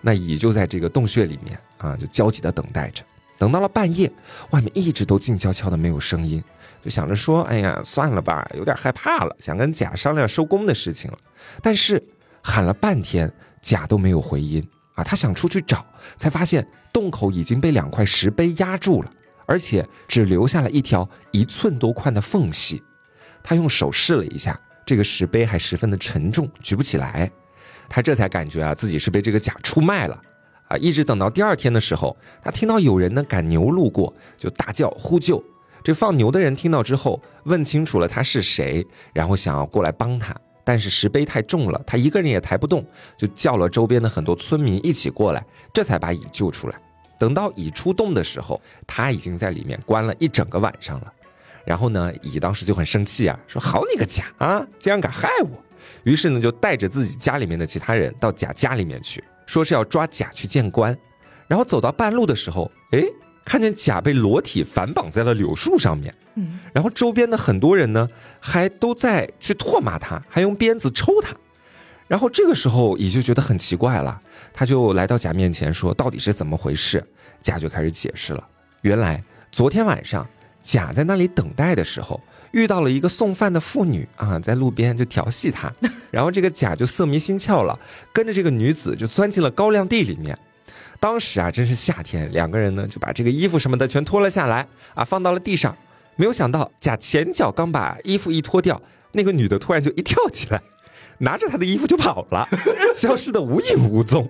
[0.02, 3.04] 那乙就在这个洞穴里面啊，就焦急的等待着。
[3.38, 4.12] 等到了半夜，
[4.50, 6.44] 外面一直都静悄悄的，没有声音，
[6.82, 11.18] 就想着说：“哎呀，算了吧，有点害怕了，想跟甲商量收工的事情了。”
[11.62, 12.02] 但是
[12.42, 14.68] 喊了半天，甲都没有回音。
[14.96, 15.86] 啊，他想出去找，
[16.18, 19.12] 才发现洞口已经被两块石碑压住了，
[19.46, 22.82] 而且只留下了一条一寸多宽的缝隙。
[23.44, 27.32] 他用手试了一下，这个石碑还十分的沉重，举不起来。
[27.88, 30.20] 他这才感觉啊，自己是被这个甲出卖了。
[30.68, 35.44] 啊，一直等到第二天的时候，他听到有人呢赶牛路过，就大叫呼救。
[35.84, 40.36] 这放牛的人听到之后，问清楚了他是谁，然后想要过来帮他。
[40.66, 42.86] 但是石碑太重了，他一个人也抬不动，
[43.18, 46.78] 就叫了周边的很多村民一起过来，这才把乙救出来。
[47.18, 51.14] 等到乙出洞的时候，他已经在里面关了一整个晚上了。
[51.66, 55.50] 然后呢，乙当时就很生气啊，说：“好你个甲啊，竟然敢害我！”
[56.04, 60.96] 于是呢，就带着自己家里面的其他人到甲家里面去，说是要抓甲去见官。
[61.48, 63.04] 然后走到半路的时候，哎。
[63.50, 68.06] 看见甲被裸体反绑在了柳树上面，嗯，然后周边的很多人呢，
[68.42, 71.34] 还都在去唾骂他，还用鞭子抽他，
[72.10, 77.02] 然后这个时候乙就觉得很奇怪了，他就来到甲面前说：“到底是怎么回事？”
[77.40, 78.46] 甲就开始解释了，
[78.82, 80.28] 原来昨天晚上
[80.62, 82.20] 甲在那里等待的时候，
[82.52, 85.72] 遇到了一个送饭的妇女啊，在路边就调戏他，
[86.12, 87.78] 然后这个甲就色迷心窍了，
[88.12, 90.38] 跟着这个女子就钻进了高粱地里面。
[91.00, 95.76] 当时啊，真是夏天，两个人呢就把这个衣服什么的全脱了下来啊，放到了地上。
[96.16, 98.82] 没有想到，甲前脚刚把衣服一脱掉，
[99.12, 100.60] 那个女的突然就一跳起来，
[101.20, 102.48] 拿着他的衣服就跑了，
[102.98, 104.28] 消失的无影无踪。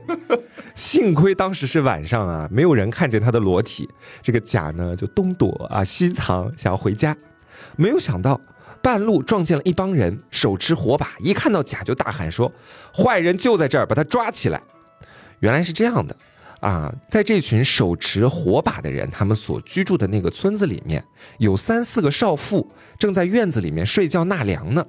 [0.76, 3.90] 幸亏当时是晚上啊，没有人看见他的裸体。
[4.22, 7.16] 这个甲呢就东躲啊西藏，想要回家。
[7.78, 8.42] 没有想到，
[8.82, 12.52] 半路撞见了一帮人，手持火把，一看到甲就大喊说
[12.94, 14.62] ：“坏人就在这儿，把他抓起来！”
[15.40, 16.16] 原来是这样的。
[16.60, 21.06] 啊，在这群手持火把的人，他们所居住的那个村子里面，
[21.38, 24.84] 有三四个少妇正在院子里面睡觉纳凉呢。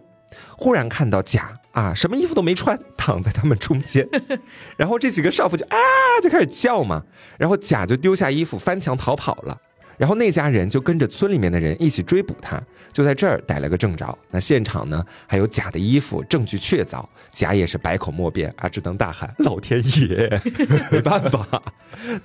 [0.56, 4.08] 忽然看到甲啊，什么衣服都没穿，躺在他们中间，
[4.78, 5.76] 然后这几个少妇就啊
[6.22, 7.04] 就开始叫嘛，
[7.38, 9.58] 然后甲就丢下衣服翻墙逃跑了。
[9.98, 12.58] 然后那家人就跟着村里面的人一起追捕他，
[12.92, 14.16] 就在这儿逮了个正着。
[14.30, 17.04] 那现场呢还有假的衣服，证据确凿。
[17.32, 20.40] 甲也是百口莫辩啊，只能大喊：“老天爷，
[20.90, 21.46] 没办法。”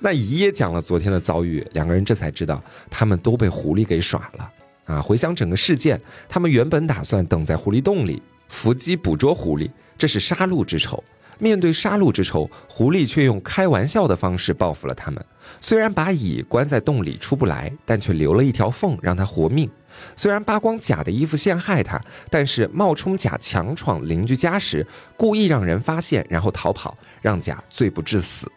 [0.00, 4.50] 那乙也讲了昨天的遭遇，两个人这才知道他们都被狐狸给耍了
[4.86, 5.00] 啊！
[5.02, 11.02] 回想整个事件，他们原本打算等在狐狸洞里伏击捕捉狐狸，这是杀戮之仇。
[11.38, 15.24] 面对杀戮之仇，狐狸却用开玩笑的方式报复了他们。
[15.60, 19.70] 虽然把乙关在洞里出不来，但却留了一条缝让他活命。
[20.16, 28.50] 虽然扒光甲的衣服陷害他，但是冒充甲强闯邻居家时，故意让人发现，然后逃跑，让甲罪不至死。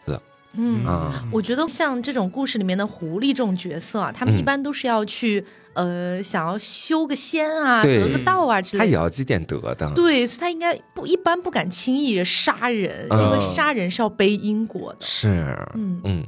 [0.52, 8.84] 嗯啊，我觉得像这种故事里面的狐狸这种角色啊，他们一般都是要去呃，想要修个仙啊，得个道啊之类的。
[8.84, 9.92] 他也要积点德的。
[9.94, 14.98] 对，所以他应该不一般不敢轻易杀人，因为杀人是要背因果的。
[15.00, 15.28] 是，
[15.74, 16.24] 嗯嗯。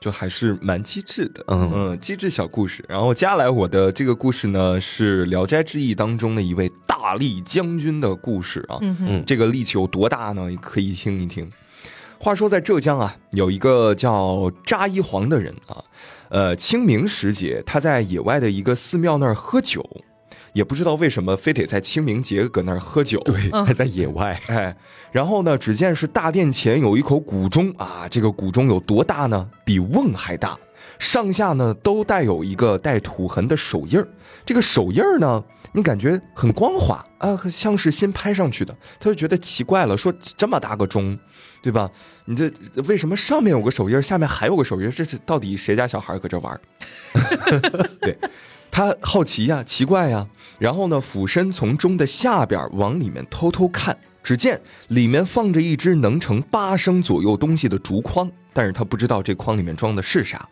[0.00, 2.84] 就还是蛮机智的，嗯嗯，机智小故事。
[2.88, 8.78] 然后接下来我的这个故事呢，是《聊斋志异》当中的一位大力将军的故事啊。
[8.80, 10.48] 嗯嗯，这个力气有多大呢？
[10.60, 11.48] 可以听一听。
[12.22, 15.82] 话说在浙江啊，有一个叫扎一黄的人啊，
[16.28, 19.84] 呃，清明时节，他在野外的一个寺庙那儿喝酒。
[20.52, 24.76] 也不知道为什么非得在清明节搁那儿喝酒，对，还在野外，哎，
[25.10, 29.50] 然后呢，只见是大殿前有一口古钟啊，这个古钟有多大呢？
[29.64, 30.56] 比瓮还大，
[31.00, 34.06] 上下呢都带有一个带土痕的手印儿，
[34.46, 41.18] 这个手印儿呢，你感觉很光滑啊，像是新拍上去的，他就觉得奇怪了，说这么大个钟，
[41.62, 41.90] 对吧？
[42.26, 42.50] 你这
[42.88, 44.90] 为什么上面有个手印，下面还有个手印？
[44.90, 46.60] 这是到底谁家小孩搁这玩？
[48.00, 48.16] 对。
[48.70, 50.26] 他好奇呀，奇怪呀，
[50.58, 54.58] 然后呢，俯身从钟的下边往里面偷偷看，只见
[54.88, 60.48] 里面放着一只能盛八升左右东西的竹筐，但是他不知道这筐里面装的是啥。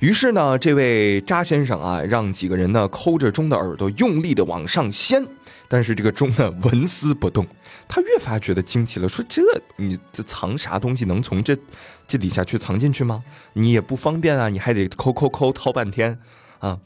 [0.00, 5.26] 于是呢，这位扎先生啊，让几个人呢抠着钟的耳朵，用力的往上掀，
[5.68, 7.46] 但是这个钟呢纹丝不动。
[7.88, 9.42] 他越发觉得惊奇了，说：“这
[9.76, 11.56] 你这藏啥东西能从这
[12.06, 13.22] 这底下去藏进去吗？
[13.54, 16.18] 你也不方便啊，你还得抠抠抠掏半天。”
[16.58, 16.78] 啊，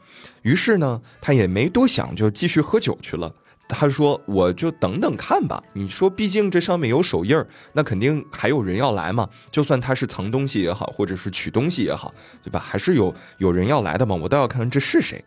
[0.43, 3.33] 于是呢，他也没多想，就继续喝酒去了。
[3.75, 5.63] 他说：“我就等等看吧。
[5.73, 9.29] 你说，毕竟这上面有手印儿，那肯定还有人要来嘛。
[9.51, 12.59] 就算他是藏东西也好，或者是取东西也好，对吧？
[12.59, 14.15] 还是有有人要来的嘛。
[14.15, 15.25] 我倒要看看这是谁。”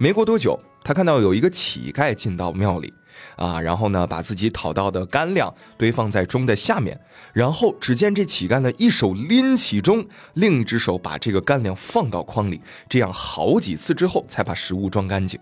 [0.00, 2.92] 没过多久，他看到有一个乞丐进到庙里。
[3.34, 6.98] 啊，然后呢，把自己讨到的干粮堆放在钟的下面，
[7.32, 15.38] 然后只见这乞丐呢，一手拎起钟，另一只手把这个干粮放到筐里，这样好几次之后，才把食物装干净。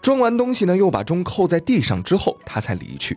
[0.00, 3.16] 装完东西呢，又把钟扣在地上之后，他才离去。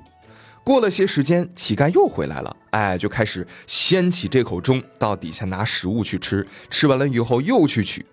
[0.64, 8.06] 过了些时间，乞丐又回来了，哎，就开始掀起这口钟，到底下拿食物去吃，吃完了以后又去取。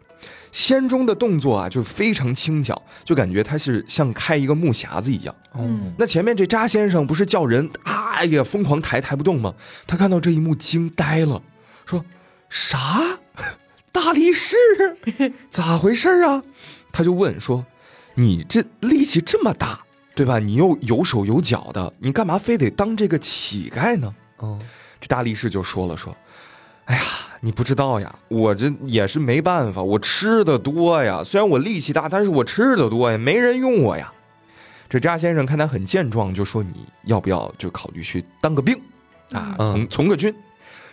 [0.50, 5.35] 掀钟的动作啊，就非常轻巧，就感觉他是像开一个木匣子一样。
[5.54, 9.54] 嗯，那前面这扎先生不是叫人啊呀疯狂抬抬不动吗？
[9.87, 11.42] 他看到这一幕惊呆了，
[11.85, 12.02] 说
[12.48, 13.18] ：“啥？
[13.92, 14.57] 大力士？
[15.50, 16.42] 咋回事啊？”
[16.90, 17.66] 他就问说
[18.18, 19.78] ：“你这力气这么大，
[20.14, 20.38] 对吧？
[20.38, 24.61] 你又有手有脚的，你干嘛非得当这个乞丐呢？”嗯，
[25.00, 26.16] 这大力士就说了说
[26.87, 27.02] ：“哎呀。”
[27.40, 31.22] 你不知道呀，我这也是没办法，我吃的多呀。
[31.22, 34.12] 虽然我力气大，但是我吃的多呀，没人用我呀。
[34.88, 38.76] 这扎先生看他很健壮，就说：“你要不要就考虑去当个兵
[39.31, 40.35] 啊，从从个军？”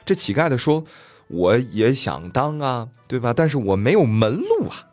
[0.06, 0.84] 这乞丐的说
[1.30, 3.34] ：“我也想当啊，对吧？
[3.36, 4.86] 但是我没有门路啊。”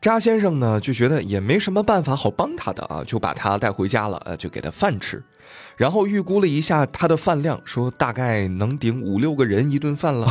[0.00, 5.22] 扎先生呢就觉得也没什么办法好帮他的啊，就把他带回家了，呃，就给他饭吃。
[5.76, 10.26] 然后预估了一下他的饭量，说大概能顶五六个人一顿饭了。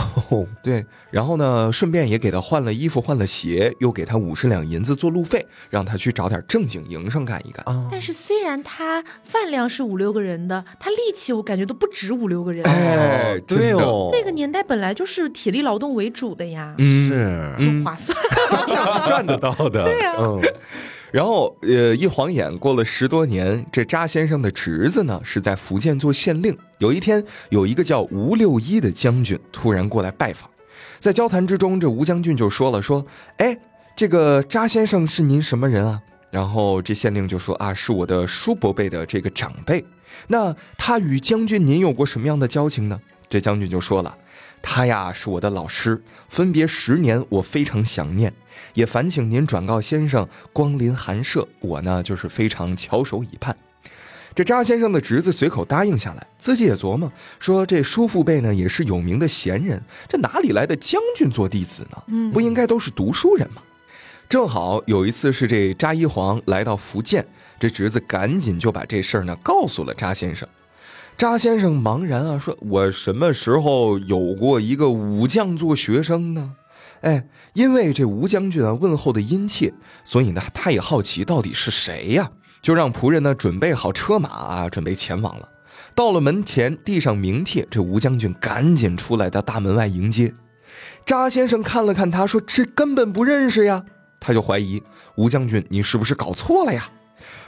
[0.62, 7.66] 对，然后呢，顺便也给他换了衣服、换了鞋，又给他五十两银子做路费，让他去找点正经营生干一干。
[7.90, 12.64] 但是虽然他饭量是五六个人的，他力气我感觉都不止五六个人。
[12.66, 18.16] 哎，对哦，那个年代本来就是体力劳动为主的呀，是很划算，
[18.68, 19.84] 这 样是赚得到的。
[19.90, 20.16] 对呀。
[21.12, 26.56] 然后，呃，一晃眼过了十多年，这扎先生的侄子呢是在福建做县令。
[26.78, 30.50] 有一天，有一个叫吴六一的将军突然过来拜访，
[31.00, 33.04] 在交谈之中，这吴将军就说了：“说，
[33.38, 33.58] 哎，
[33.96, 39.84] 这个扎先生是您什么人啊？”然后这县令就说：“啊，是我的叔伯辈的这个长辈。
[40.28, 44.16] 那他与将军您有过什么样的交情呢？”这将军就说了。
[44.62, 48.34] 他呀是我的老师，分别十年，我非常想念，
[48.74, 51.48] 也烦请您转告先生光临寒舍。
[51.60, 53.56] 我呢就是非常翘首以盼。
[54.36, 62.32] 这扎先生的侄子随口答应下来，自己也琢磨说：这叔父辈呢也是有名的贤人，这哪里来的将军做弟子呢？
[62.32, 63.62] 不应该都是读书人吗？
[64.30, 67.26] 正好有一次是这扎一黄来到福建，
[67.60, 70.48] 这侄子赶紧就把这事儿呢告诉了扎先生。
[71.20, 76.54] 扎先生茫然啊，说：“我什么时候有过一个武将做学生呢？”
[77.04, 79.74] 哎，因为这吴将军啊问候的殷切，
[80.06, 85.50] 所以呢他也好奇到底是谁呀，就让仆人呢准备好车马啊，准备前往了。
[85.94, 90.34] 到了门前，递上名帖，这吴将军赶紧出来到大门外迎接。
[91.06, 93.84] 扎先生看了看他，说：“这根本不认识呀。”
[94.22, 94.82] 他就怀疑
[95.16, 96.90] 吴将军，你是不是搞错了呀？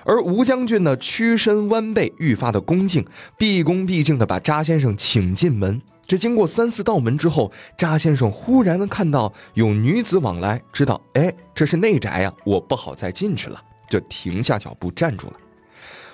[0.05, 3.05] 而吴将军呢，屈身弯背，愈发的恭敬，
[3.37, 5.81] 毕恭毕敬地把查先生请进门。
[6.05, 15.33] 这经过三四道门之后，查先生忽然看到有女子往来，知道哎，这是内宅呀，我不好再进去了，就停下脚步站住了。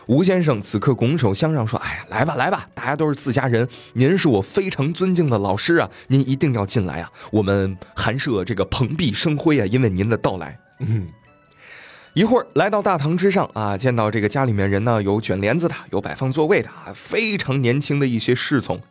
[0.05, 11.07] 吴先生此刻拱手相让说：“哎呀，来吧，来吧，大家都是自家人，您是我非常尊敬的老师啊，您一定要进来啊，我们寒舍这个蓬荜生辉啊，因为您的到来。”嗯。
[12.17, 18.81] 一会儿来到大堂之上啊，见到这个家里面人呢，有卷帘子的，有摆放座位的啊，非常年轻的一些侍从。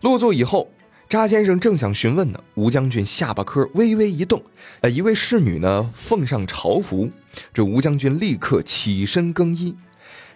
[0.00, 0.70] 落座以后，
[1.06, 4.42] 查先生正想询问呢，吴将军下巴颏微微一动，
[4.80, 7.10] 呃，一位侍女呢奉上朝服，
[7.52, 9.76] 这吴将军立刻起身更衣。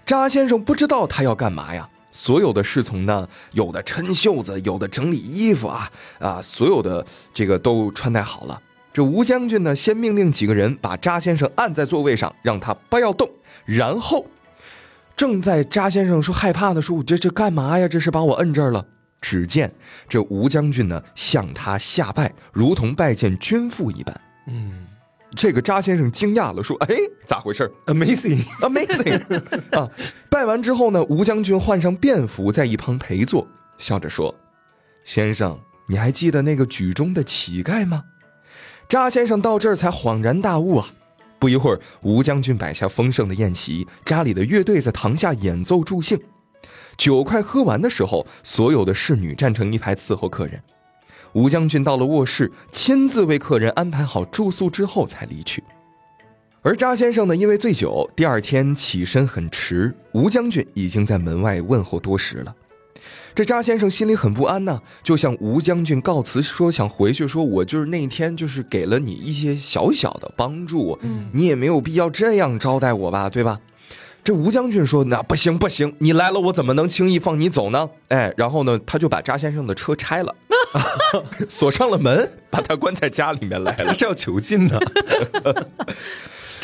[0.05, 8.61] 查先生不知道他要干嘛呀，所有的侍从呢，有的抻袖子，有的整理衣服啊啊，所有的这个都穿戴好了。
[8.97, 13.31] 这吴将军呢，先命令几个人把扎先生按在座位上，让他不要动，
[13.67, 14.25] 然后
[15.15, 17.87] 正在扎先生说害怕的时候：“这这干嘛呀？
[17.87, 18.87] 这是把我摁这儿了。”
[19.21, 19.71] 只见
[20.09, 24.19] 这吴将军呢向他下拜，如同拜见君父一般。
[24.47, 24.87] 嗯，
[25.37, 29.91] 这个扎先生惊讶了，说：“哎，咋回事？Amazing，Amazing 啊！”
[30.31, 34.35] 拜完之后呢，吴将军换上便服，在一旁陪坐，笑着说
[35.05, 38.03] ：“先生，你还记得那个举中的乞丐吗？”
[38.89, 40.89] 扎先生到这儿才恍然大悟啊！
[41.41, 46.19] 不一会儿，吴将军摆下丰盛的宴席，家里的乐队在堂下演奏助兴。
[46.97, 50.63] 酒快喝完的时候，所有的侍女站成一排伺候客人。
[51.33, 55.63] 吴将军到了卧室，亲自为客人安排好住宿之后才离去。
[56.63, 59.93] 而扎先生呢，因为醉酒，第二天起身很迟。
[60.13, 62.55] 吴将军已经在门外问候多时了。
[63.37, 70.99] 这扎先生心里很不安呐，就向吴将军告辞说想回去，说我就是那天就是给了你一些小小的帮助，
[71.33, 73.61] 你也没有必要这样招待我吧，对吧？
[74.25, 80.35] 这吴将军说：“那不行不行，你来了，我怎么能轻易放你走呢？”哎，然后呢，他就把扎先生的车拆了，
[81.47, 84.81] 锁上了门，把他关在家里面来了， 这要囚禁呢。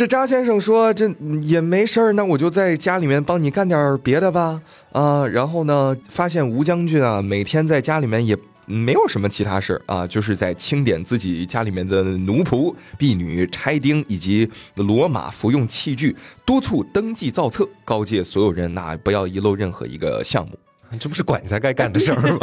[0.02, 1.08] 这扎先生说：“这
[1.42, 8.36] 也没事儿，那我就在家里面帮你干点别的吧。”啊，然后呢，发现吴将军啊，每天在家里面也
[8.66, 20.58] 没有什么其他事儿啊，就是在清点自己家里面的奴仆、婢女、差丁以及骡马服用器具，督促登记造册，告诫所有人呐，不要遗漏任何一个项目。
[20.98, 22.38] 这不是管家该干的事儿吗？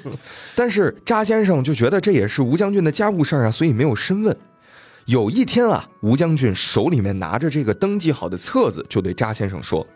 [0.54, 4.36] 但是扎先生就觉得这也是吴将军的家务事儿啊，所以没有深问。
[5.08, 9.86] 有一天啊，吴将军手里面拿着这个登记好的册子，就对扎先生说：“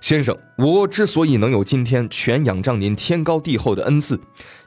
[0.00, 4.16] 先生，我之所以能有今天，全仰仗您天高地厚的恩赐。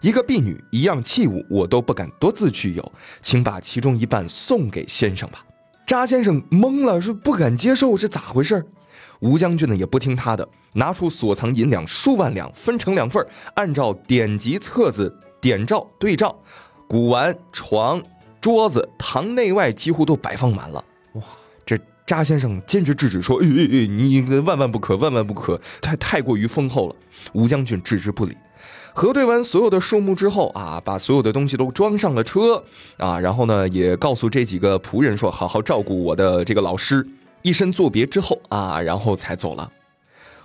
[0.01, 2.91] 一个婢女，一样器物，我都不敢多自去有，
[3.21, 5.45] 请把其中一半送给先生吧。”
[5.87, 8.65] 扎先生懵了，说：“不敢接受，是咋回事？”
[9.21, 16.37] 吴将军呢也不听他的，拿出所藏银两数万两，分成两份，按照典籍册子点照对照，
[16.85, 18.03] 古玩床。
[18.45, 21.23] 桌子堂内外几乎都摆放满了，哇！
[21.65, 21.75] 这
[22.05, 26.95] 扎先生坚决制止说：“哎哎哎，你万万不可，万万不可，太太过于丰厚了。”
[27.33, 28.37] 吴将军置之不理。
[28.93, 32.63] 核对完所有的数目之后啊，把所有的东西都装上了车
[32.97, 37.03] 啊，然后呢，也告诉这几个仆人说：“好好照顾我的这个老师。”
[37.41, 39.71] 一声作别之后啊，然后才走了。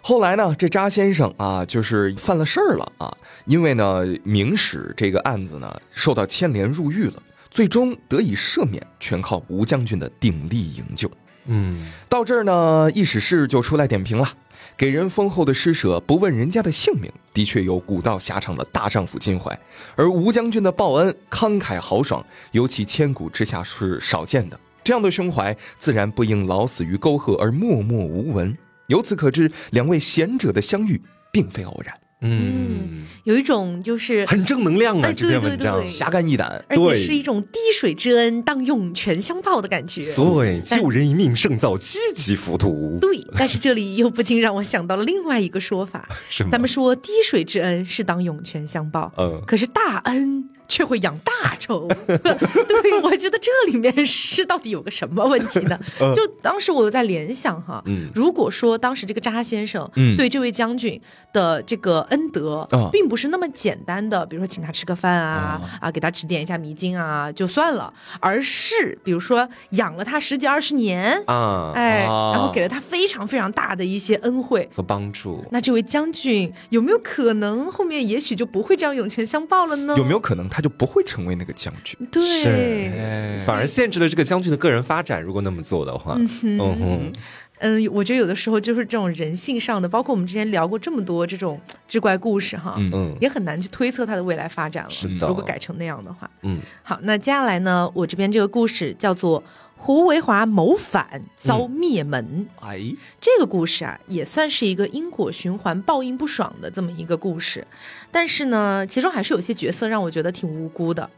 [0.00, 7.22] 后来呢，这扎先生啊，就是犯了事儿了啊，因为呢，明史这个案子呢，受到牵连入狱了。
[7.50, 11.10] 最终得以赦免，全靠吴将军的鼎力营救。
[11.46, 14.28] 嗯，到这儿呢，易史事就出来点评了：
[14.76, 19.52] 给人丰厚的施舍，不问人家的姓名，的确有古道狭长的大丈夫襟怀；
[19.96, 24.60] 而吴将军的报恩慷慨豪爽，尤其千古之下是少见的。
[24.84, 28.56] 这样的胸怀，自然不应老死于沟壑而默默无闻。
[28.86, 31.00] 由此可知，两位贤者的相遇，
[31.32, 31.94] 并非偶然。
[32.22, 35.86] 嗯，有一种就是很正能量啊，这篇文章。
[35.88, 40.02] 侠肝义胆，而且是一种滴水之恩当涌泉相报的感觉。
[40.14, 42.98] 对，救人一命胜造七级浮屠。
[43.00, 46.08] 对，但是这里又不禁让我想到了另外一个说法，
[46.50, 50.48] 咱们说滴水之恩是当涌泉相报，嗯，可是大恩。
[50.70, 55.76] 却会养大仇， 对我觉得这里面是到底有个什么问题呢？
[56.14, 57.82] 就当时我在联想哈，
[58.14, 61.00] 如果说当时这个扎先生对这位将军
[61.32, 74.70] 的这个恩德，并不是那么简单的，比如说请他吃个饭啊啊，给他指点一下迷津啊就算了，而是比如说养了他十几二十年啊，哎，然后给了他非常非常大的一些恩惠。
[74.72, 79.96] 和帮助，那这位将军有没有可能后面也许就不会这样涌泉相报了呢？
[79.98, 80.60] 有没有可能他？
[80.60, 85.22] 就不会成为那个将军，对，反而限制了这个将军的个人发展。
[85.22, 87.12] 如果那么做的话，嗯哼，
[87.60, 94.90] 嗯，我觉得有的时候就是这种人性上的，包括我们之前聊过这么多这种志怪故事哈，嗯也很难去推测它的未来发展了。
[94.90, 99.42] 是的如果改成那样的话，嗯，好，那接下来呢，我这边这个故事叫做
[99.76, 102.46] 胡维华谋反遭灭门。
[102.60, 102.80] 哎，
[103.20, 107.66] 这个故事啊，也算是一个因果循环、报应不爽的这么一个故事，
[108.10, 111.08] 但是呢，其中还是有些角色让我觉得挺无辜的。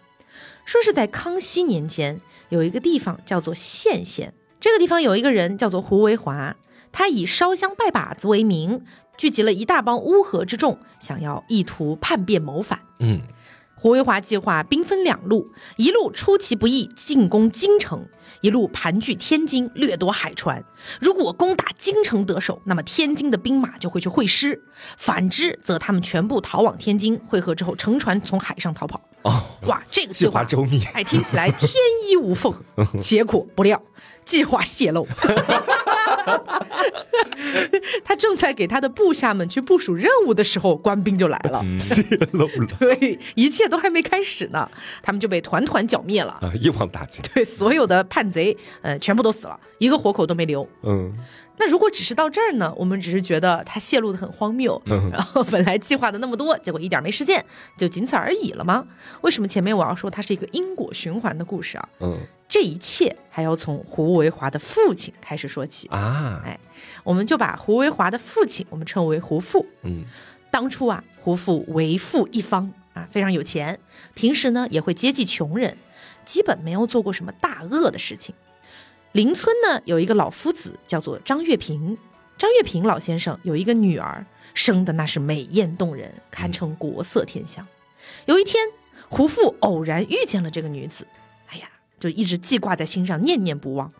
[0.64, 4.32] 说是在康熙年间，有一个地方叫做县县，
[4.62, 6.54] 这个地方有一个人叫做胡维华，
[6.92, 8.84] 他以烧香拜把子为名，
[9.18, 12.78] 聚集了一大帮乌合之众，想要意图叛变谋反。
[13.00, 13.22] 嗯，
[13.74, 18.06] 胡维华计划兵分两路，一路出其不意进攻京城，
[18.40, 20.64] 一路盘踞天津掠夺海船。
[21.00, 24.54] 如果攻打京城得手，那么天津的兵马就会去会师；
[24.96, 29.00] 反之，则他们全部逃往天津，会合之后乘船从海上逃跑。
[29.22, 31.68] 哦，哇，这个计划周密，哎，听起来天
[32.08, 32.54] 衣无缝，
[33.02, 33.82] 结果不料
[34.32, 35.06] 计划泄露。
[38.02, 41.62] 他正在给他的部下们去部署任务的时候，官兵就来了。
[41.78, 42.02] 泄
[42.32, 44.66] 露了 对，一切都还没开始呢，
[45.02, 46.32] 他们就被团团剿灭了。
[46.40, 47.20] 啊，一网打尽。
[47.34, 50.66] 对，所有的叛贼，呃，全部都死了，一个活口都没留。
[50.82, 51.12] 嗯
[51.58, 57.44] 那如果只是到这儿呢，我们只是觉得他泄露的很荒谬，嗯然后本来计划的那么多，结果一点没实现，
[57.76, 58.84] 就仅此而已了吗？
[59.20, 61.88] 为什么前面我要说它是一个因果循环的故事啊？
[62.00, 62.18] 嗯
[62.52, 65.88] 这一切还要从胡维华的父亲开始说起。
[65.88, 66.60] 啊，哎，
[67.02, 69.64] 我们就把胡维华的父亲我们称为胡父。
[69.84, 70.04] 嗯
[70.50, 73.80] 当初啊，胡父为富一方啊，非常有钱，
[74.12, 75.78] 平时呢也会接济穷人，
[76.26, 78.34] 基本没有做过什么大恶的事情。
[79.12, 81.96] 邻村呢有一个老夫子叫做张月平，
[82.36, 87.66] 张月平老先生有一个女儿，生的那是美艳动人，堪称国色天香。
[88.26, 88.62] 有一天，
[89.08, 91.06] 胡父偶然遇见了这个女子，
[92.02, 93.92] 就一直记挂在心上，念念不忘。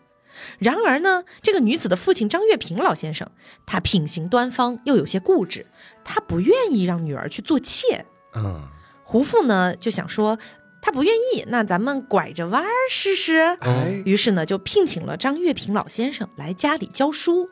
[0.59, 3.31] 然而呢，这个女子的父亲张月平老先生，
[3.65, 5.65] 他品行端方，又有些固执，
[6.03, 8.05] 他不愿意让女儿去做妾。
[8.35, 8.61] 嗯
[9.05, 10.37] 胡父呢就想说，
[10.81, 13.37] 他不愿意，那咱们拐着弯儿试试。
[13.61, 17.47] 哎，于是呢，就聘请了张月平老先生来家里教书。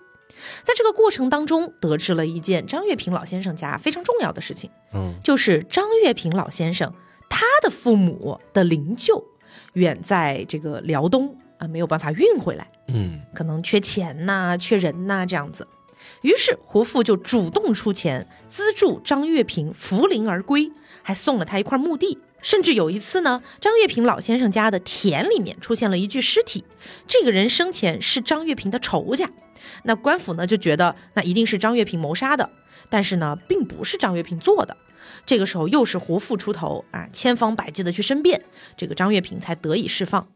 [0.63, 6.91] 在这个过程当中，得知了一件张月平老先生家非常重要的事情，嗯就是张月平老先生
[7.29, 9.23] 他的父母的灵柩
[9.73, 12.67] 远在这个辽东啊，没有办法运回来。
[12.87, 15.67] 嗯可能缺钱呐、缺人呐、这样子。
[16.21, 22.17] 于是胡父就主动出钱资助张月平扶灵而归，还送了他一块墓地。
[22.41, 26.63] 甚至有一次呢，张月平老先生家的田里面出现了一具尸体，
[27.07, 29.29] 这个人生前是张月平的仇家。
[29.83, 32.49] 那官府呢就觉得那一定是张月平谋杀的，
[32.89, 34.75] 但是呢并不是张月平做的。
[35.25, 38.41] 这个时候又是胡父出头啊，千方百计的去申辩，
[38.75, 40.27] 这个张月平才得以释放。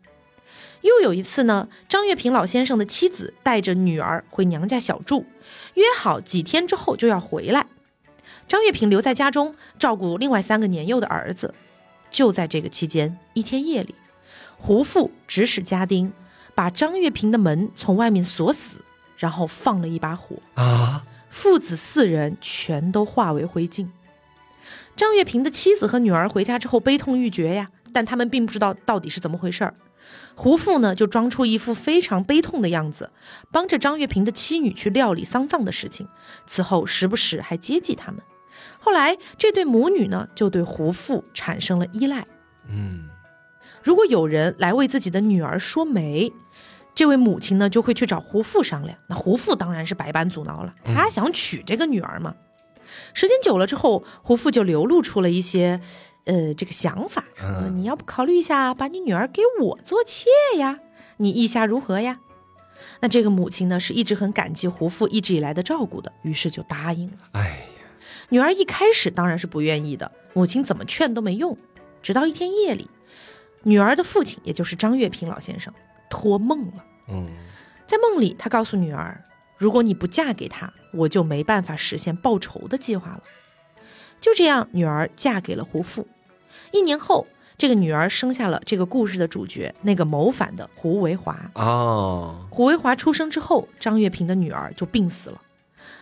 [0.81, 5.25] 又有一次呢，张月平老先生的妻子带着女儿回娘家小住，
[5.73, 7.65] 约好几天之后就要回来。
[8.47, 11.53] 张月平留在家中照顾另外三个年幼的儿子。
[12.11, 13.95] 就在这个期间，一天夜里，
[14.57, 16.13] 胡父指使家丁
[16.53, 18.83] 把张月平的门从外面锁死，
[19.17, 23.87] 然后放了一把火，啊，父子四人全都化为灰烬。
[24.95, 29.73] 张月平的妻子和女儿回家之后悲痛欲绝呀，但他们并不知道到底是怎么回事儿。
[30.35, 33.09] 胡父呢就装出一副非常悲痛的样子，
[33.51, 36.07] 帮着张月平的妻女去料理丧葬的事情，
[36.45, 38.21] 此后时不时还接济他们。
[38.79, 42.25] 后来这对母女呢就对胡父产生了依赖。
[42.69, 43.09] 嗯
[43.83, 46.31] 如果有人来为自己的女儿说媒，
[46.93, 48.97] 这位母亲呢就会去找胡父商量。
[49.07, 52.33] 那胡父当然是百般阻挠了，他想娶这个女儿嘛。
[53.13, 55.79] 时间久了之后，胡父就流露出了一些，
[56.25, 60.25] 呃，这个想法，说嗯你要不考虑一下，把你女儿给我做妾
[60.57, 60.79] 呀？
[61.17, 62.19] 你意下如何呀？
[62.99, 67.17] 那这个母亲呢，是一直很感激胡父一直以来的照顾的，于是就答应了。
[67.31, 67.55] 哎呀，
[68.29, 71.57] 女儿一开始当然是不愿意的，母亲怎么劝都没用。
[72.01, 72.89] 直到一天夜里，
[73.63, 75.73] 女儿的父亲，也就是张月平老先生，
[76.09, 76.85] 托梦了。
[77.09, 77.27] 嗯
[77.87, 79.23] 在梦里，他告诉女儿，
[79.57, 83.23] 如果你不嫁给他，我就没办法实现报仇的计划了。
[84.21, 86.07] 就这样，女儿嫁给了胡父。
[86.71, 87.27] 一年后，
[87.57, 91.37] 这个女儿生下了这个故事的主角，那个谋反的胡维华。
[91.53, 95.41] 哦，胡维华出生之后，张月平的女儿就病死了。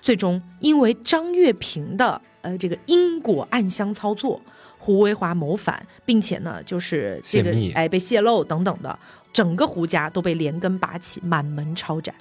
[0.01, 4.41] 最终，因为张月平的呃这个因果暗箱操作，
[4.77, 8.97] 胡维华谋反，并且呢就是这个哎被泄露等等的，
[9.31, 12.13] 整个胡家都被连根拔起，满门抄斩。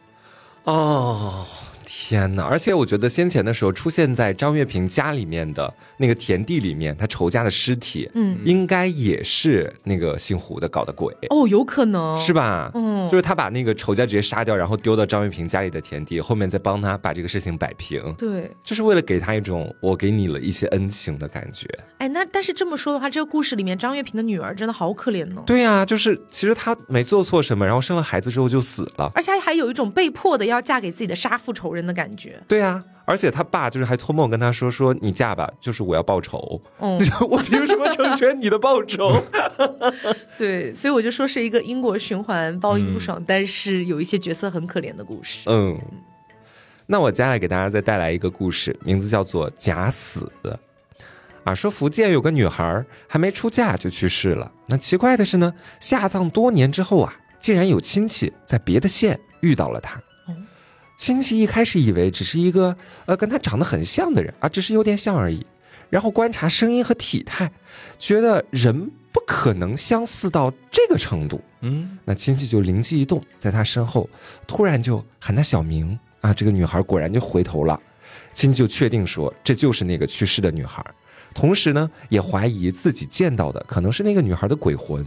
[0.64, 1.46] 哦，
[2.04, 2.42] 天哪！
[2.42, 12.72] 而且我觉得先前的时候出现在张月平家里面的那个田地里面，他仇家的尸体，嗯，应该也是那个姓胡的搞的鬼哦，有可能是吧？
[12.74, 18.12] 嗯，就是他把那个仇家直接杀掉，然后丢到张月平家里的田地，后面再帮他把这个事情摆平。
[18.18, 21.68] 对，就是为了给他一种我给你了一些恩情的感觉。
[21.98, 25.40] 哎，那但是这么说的话，这个故事里面张月平的女儿真的好可怜呢。
[25.46, 32.40] 对呀，就是其实她没做错什么，然后生了孩子之后就死了，而且还有一种被迫的要嫁给自己的杀父仇人的感觉。
[32.46, 36.60] 对呀，而且他爸就是还托梦跟他说说你嫁吧，就是我要报仇。
[36.78, 39.22] 嗯， 我凭什么成全你的报仇？
[40.38, 45.48] 对，所以我就说是一个因果循环，报应不爽，但是有一些角色很可怜的故事。
[45.50, 45.78] 嗯，
[46.86, 50.30] 那我接下来给大家再带来一个故事，名字叫做假死。
[51.44, 54.50] 啊，说福建有个女孩还没出嫁就去世了。
[54.68, 60.00] 那奇怪的是呢，下葬多年之后啊，竟然有亲戚在别的县遇到了她。
[61.02, 62.76] 亲戚一开始以为只是一个
[63.06, 65.44] 呃跟他长得很像的人啊，只是有点像而已。
[65.90, 67.50] 然后观察声音和体态，
[67.98, 71.42] 觉得人不可能相似到这个程度。
[71.62, 74.08] 嗯，那亲戚就灵机一动，在他身后
[74.46, 76.32] 突然就喊他小名啊。
[76.32, 77.76] 这个女孩果然就回头了，
[78.32, 80.86] 亲戚就确定说这就是那个去世的女孩，
[81.34, 85.04] 同时呢也怀疑自己见到的可能是那个女孩的鬼魂。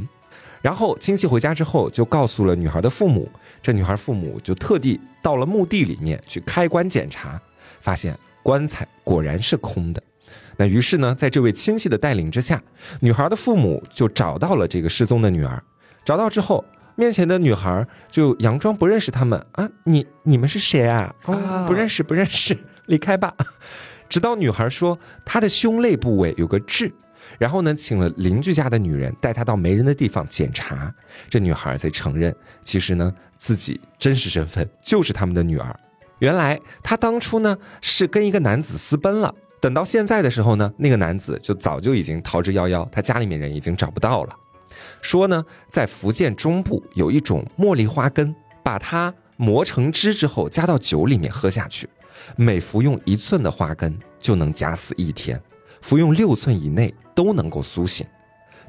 [0.62, 3.32] 然后亲戚回家之后就告诉了女孩的父母。
[3.62, 7.42] 这女孩父母就特地到了墓地里面去开棺检查，
[7.82, 10.04] 发现棺材果然是空的。
[10.56, 12.62] 那于是呢，在这位亲戚的带领之下，
[13.00, 15.60] 女孩的父母就找到了这个失踪的女儿。
[16.06, 16.64] 找到之后，
[16.96, 21.12] 面前的女孩就佯装不认识他们啊，你你们是谁啊？
[21.66, 22.56] 不认识，不认识，
[22.86, 23.34] 离开吧。
[24.08, 26.94] 直到女孩说她的胸肋部位有个痣。
[27.38, 30.94] 然后呢，请了邻居家的女人带她到没人的地方检查，
[31.30, 35.80] 这女孩才承认，其实呢，自己真实身份就是他们的女儿。
[36.20, 44.36] 原来她当初呢是跟一个男子私奔了，等到现在的时候呢，那个男子就早就已经逃之夭夭，他家里面人已经找不到了。
[45.02, 48.34] 说呢，在福建中部有一种茉莉花根，
[48.64, 51.90] 把它磨成汁之后加到酒里面喝下去，
[52.38, 55.42] 每服用一寸的花根就能假死一天，
[55.82, 56.94] 服用六寸以内。
[57.16, 58.06] 都能够苏醒，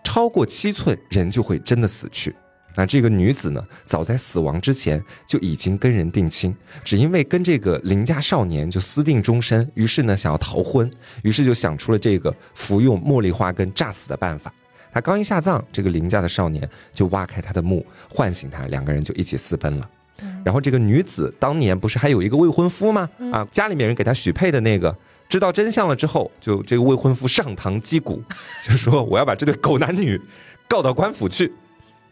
[0.02, 2.34] 超过七寸人就会真的死去。
[2.78, 10.90] 那这个女子呢，早在死亡之前就已经跟人定亲，只因为跟这个邻家少年就私定终身，于是呢想要逃婚，
[11.22, 14.52] 于是就想出了这个服用茉莉花根炸死的办法。
[14.92, 19.90] 他刚一下葬，这个邻家的少年就挖开他的墓，唤醒他，两个人就一起私奔了。
[20.44, 23.08] 然后这个女子当年不是还有一个未婚夫吗？
[23.32, 24.94] 啊，家里面人给她许配的那个。
[25.28, 28.22] 知道真相了之后，就这个未婚夫上堂击鼓，
[28.66, 30.20] 就说我要把这对狗男女
[30.68, 31.52] 告到官府去。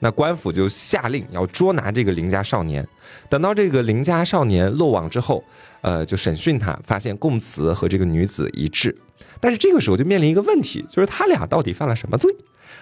[0.01, 2.87] 那官府就下令要捉拿这个邻家少年。
[3.31, 5.43] 等到这个邻家少年落网之后，
[5.81, 8.95] 呃，就审讯他，发现供词和这个女子一致。
[9.41, 12.31] 但是这个时候就面临一个问题，就是他俩到底犯了什么罪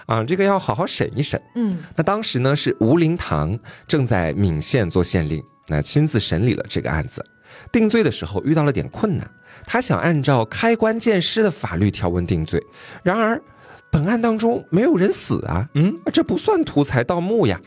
[0.06, 0.24] 啊？
[0.24, 1.40] 这个要好好审一审。
[1.54, 3.56] 嗯，那当时呢是吴林堂
[3.86, 7.24] 正在闽县做县令，那亲自审理了这个案子。
[7.70, 9.30] 定罪的时候遇到了点困难，
[9.66, 12.62] 他想按照开棺见尸的法律条文定罪，
[13.02, 13.40] 然而
[13.90, 17.60] 本案当中没有人死啊，嗯，这不算图财盗墓呀。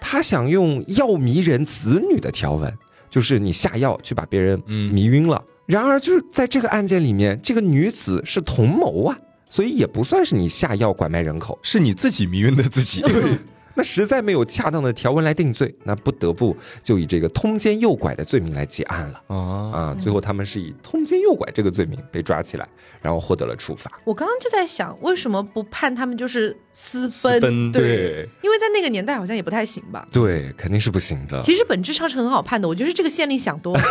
[0.00, 2.72] 他想用药迷人子女的条文，
[3.08, 5.42] 就是你下药去把别人迷晕了。
[5.64, 9.16] 然而就是在这个案件里面，这个女子是同谋啊，
[9.48, 13.02] 所以也不算是你下药拐卖人口，是你自己迷晕的自己。
[13.76, 19.36] 那实在没有恰当的条文来定罪，那不得不就以这个通奸诱拐的罪名来结案了啊
[19.72, 19.96] 啊！
[20.00, 22.66] 最后他们是以通奸诱拐这个罪名被抓起来，
[23.02, 23.90] 然后获得了处罚。
[24.04, 27.08] 我刚刚就在想，为什么不判他们就是私
[27.40, 27.70] 奔？
[27.70, 30.08] 对，因为在那个年代好像也不太行吧？
[30.10, 31.42] 对，肯定是不行的。
[31.42, 33.82] 其实本质上是很好判的，我觉得这个县令想多了。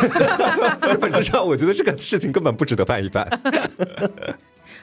[0.99, 3.27] 本质上，我觉得这个事情根本不值得判一办。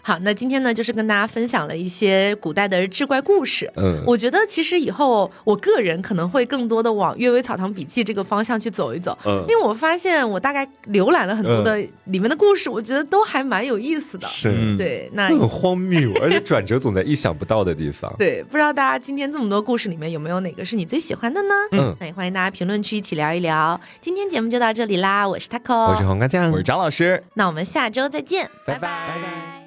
[0.03, 3.73] 好，那今天呢，就是跟大家分享了一些古代的志怪故事。
[3.77, 9.17] 嗯，我觉得其实以后我个人可能会更多的往《阅微草堂笔记》这个方向去走一走。
[9.25, 11.77] 嗯，因为我发现我大概浏览了很多的
[12.07, 14.27] 里面的故事，我觉得都还蛮有意思的。
[14.27, 18.13] 是，对，那很荒谬，而且转折总在意想不到的地方。
[18.19, 21.55] 对，不知道大家今天这么多故事里面有没有哪个是你最喜欢的呢？
[21.73, 23.81] 嗯，那也欢迎大家评论区一起聊一聊。
[24.01, 29.62] 今天节目就到这里啦，我是 taco，我是黄瓜酱，我是张老师，那我们下周再见，拜拜拜拜。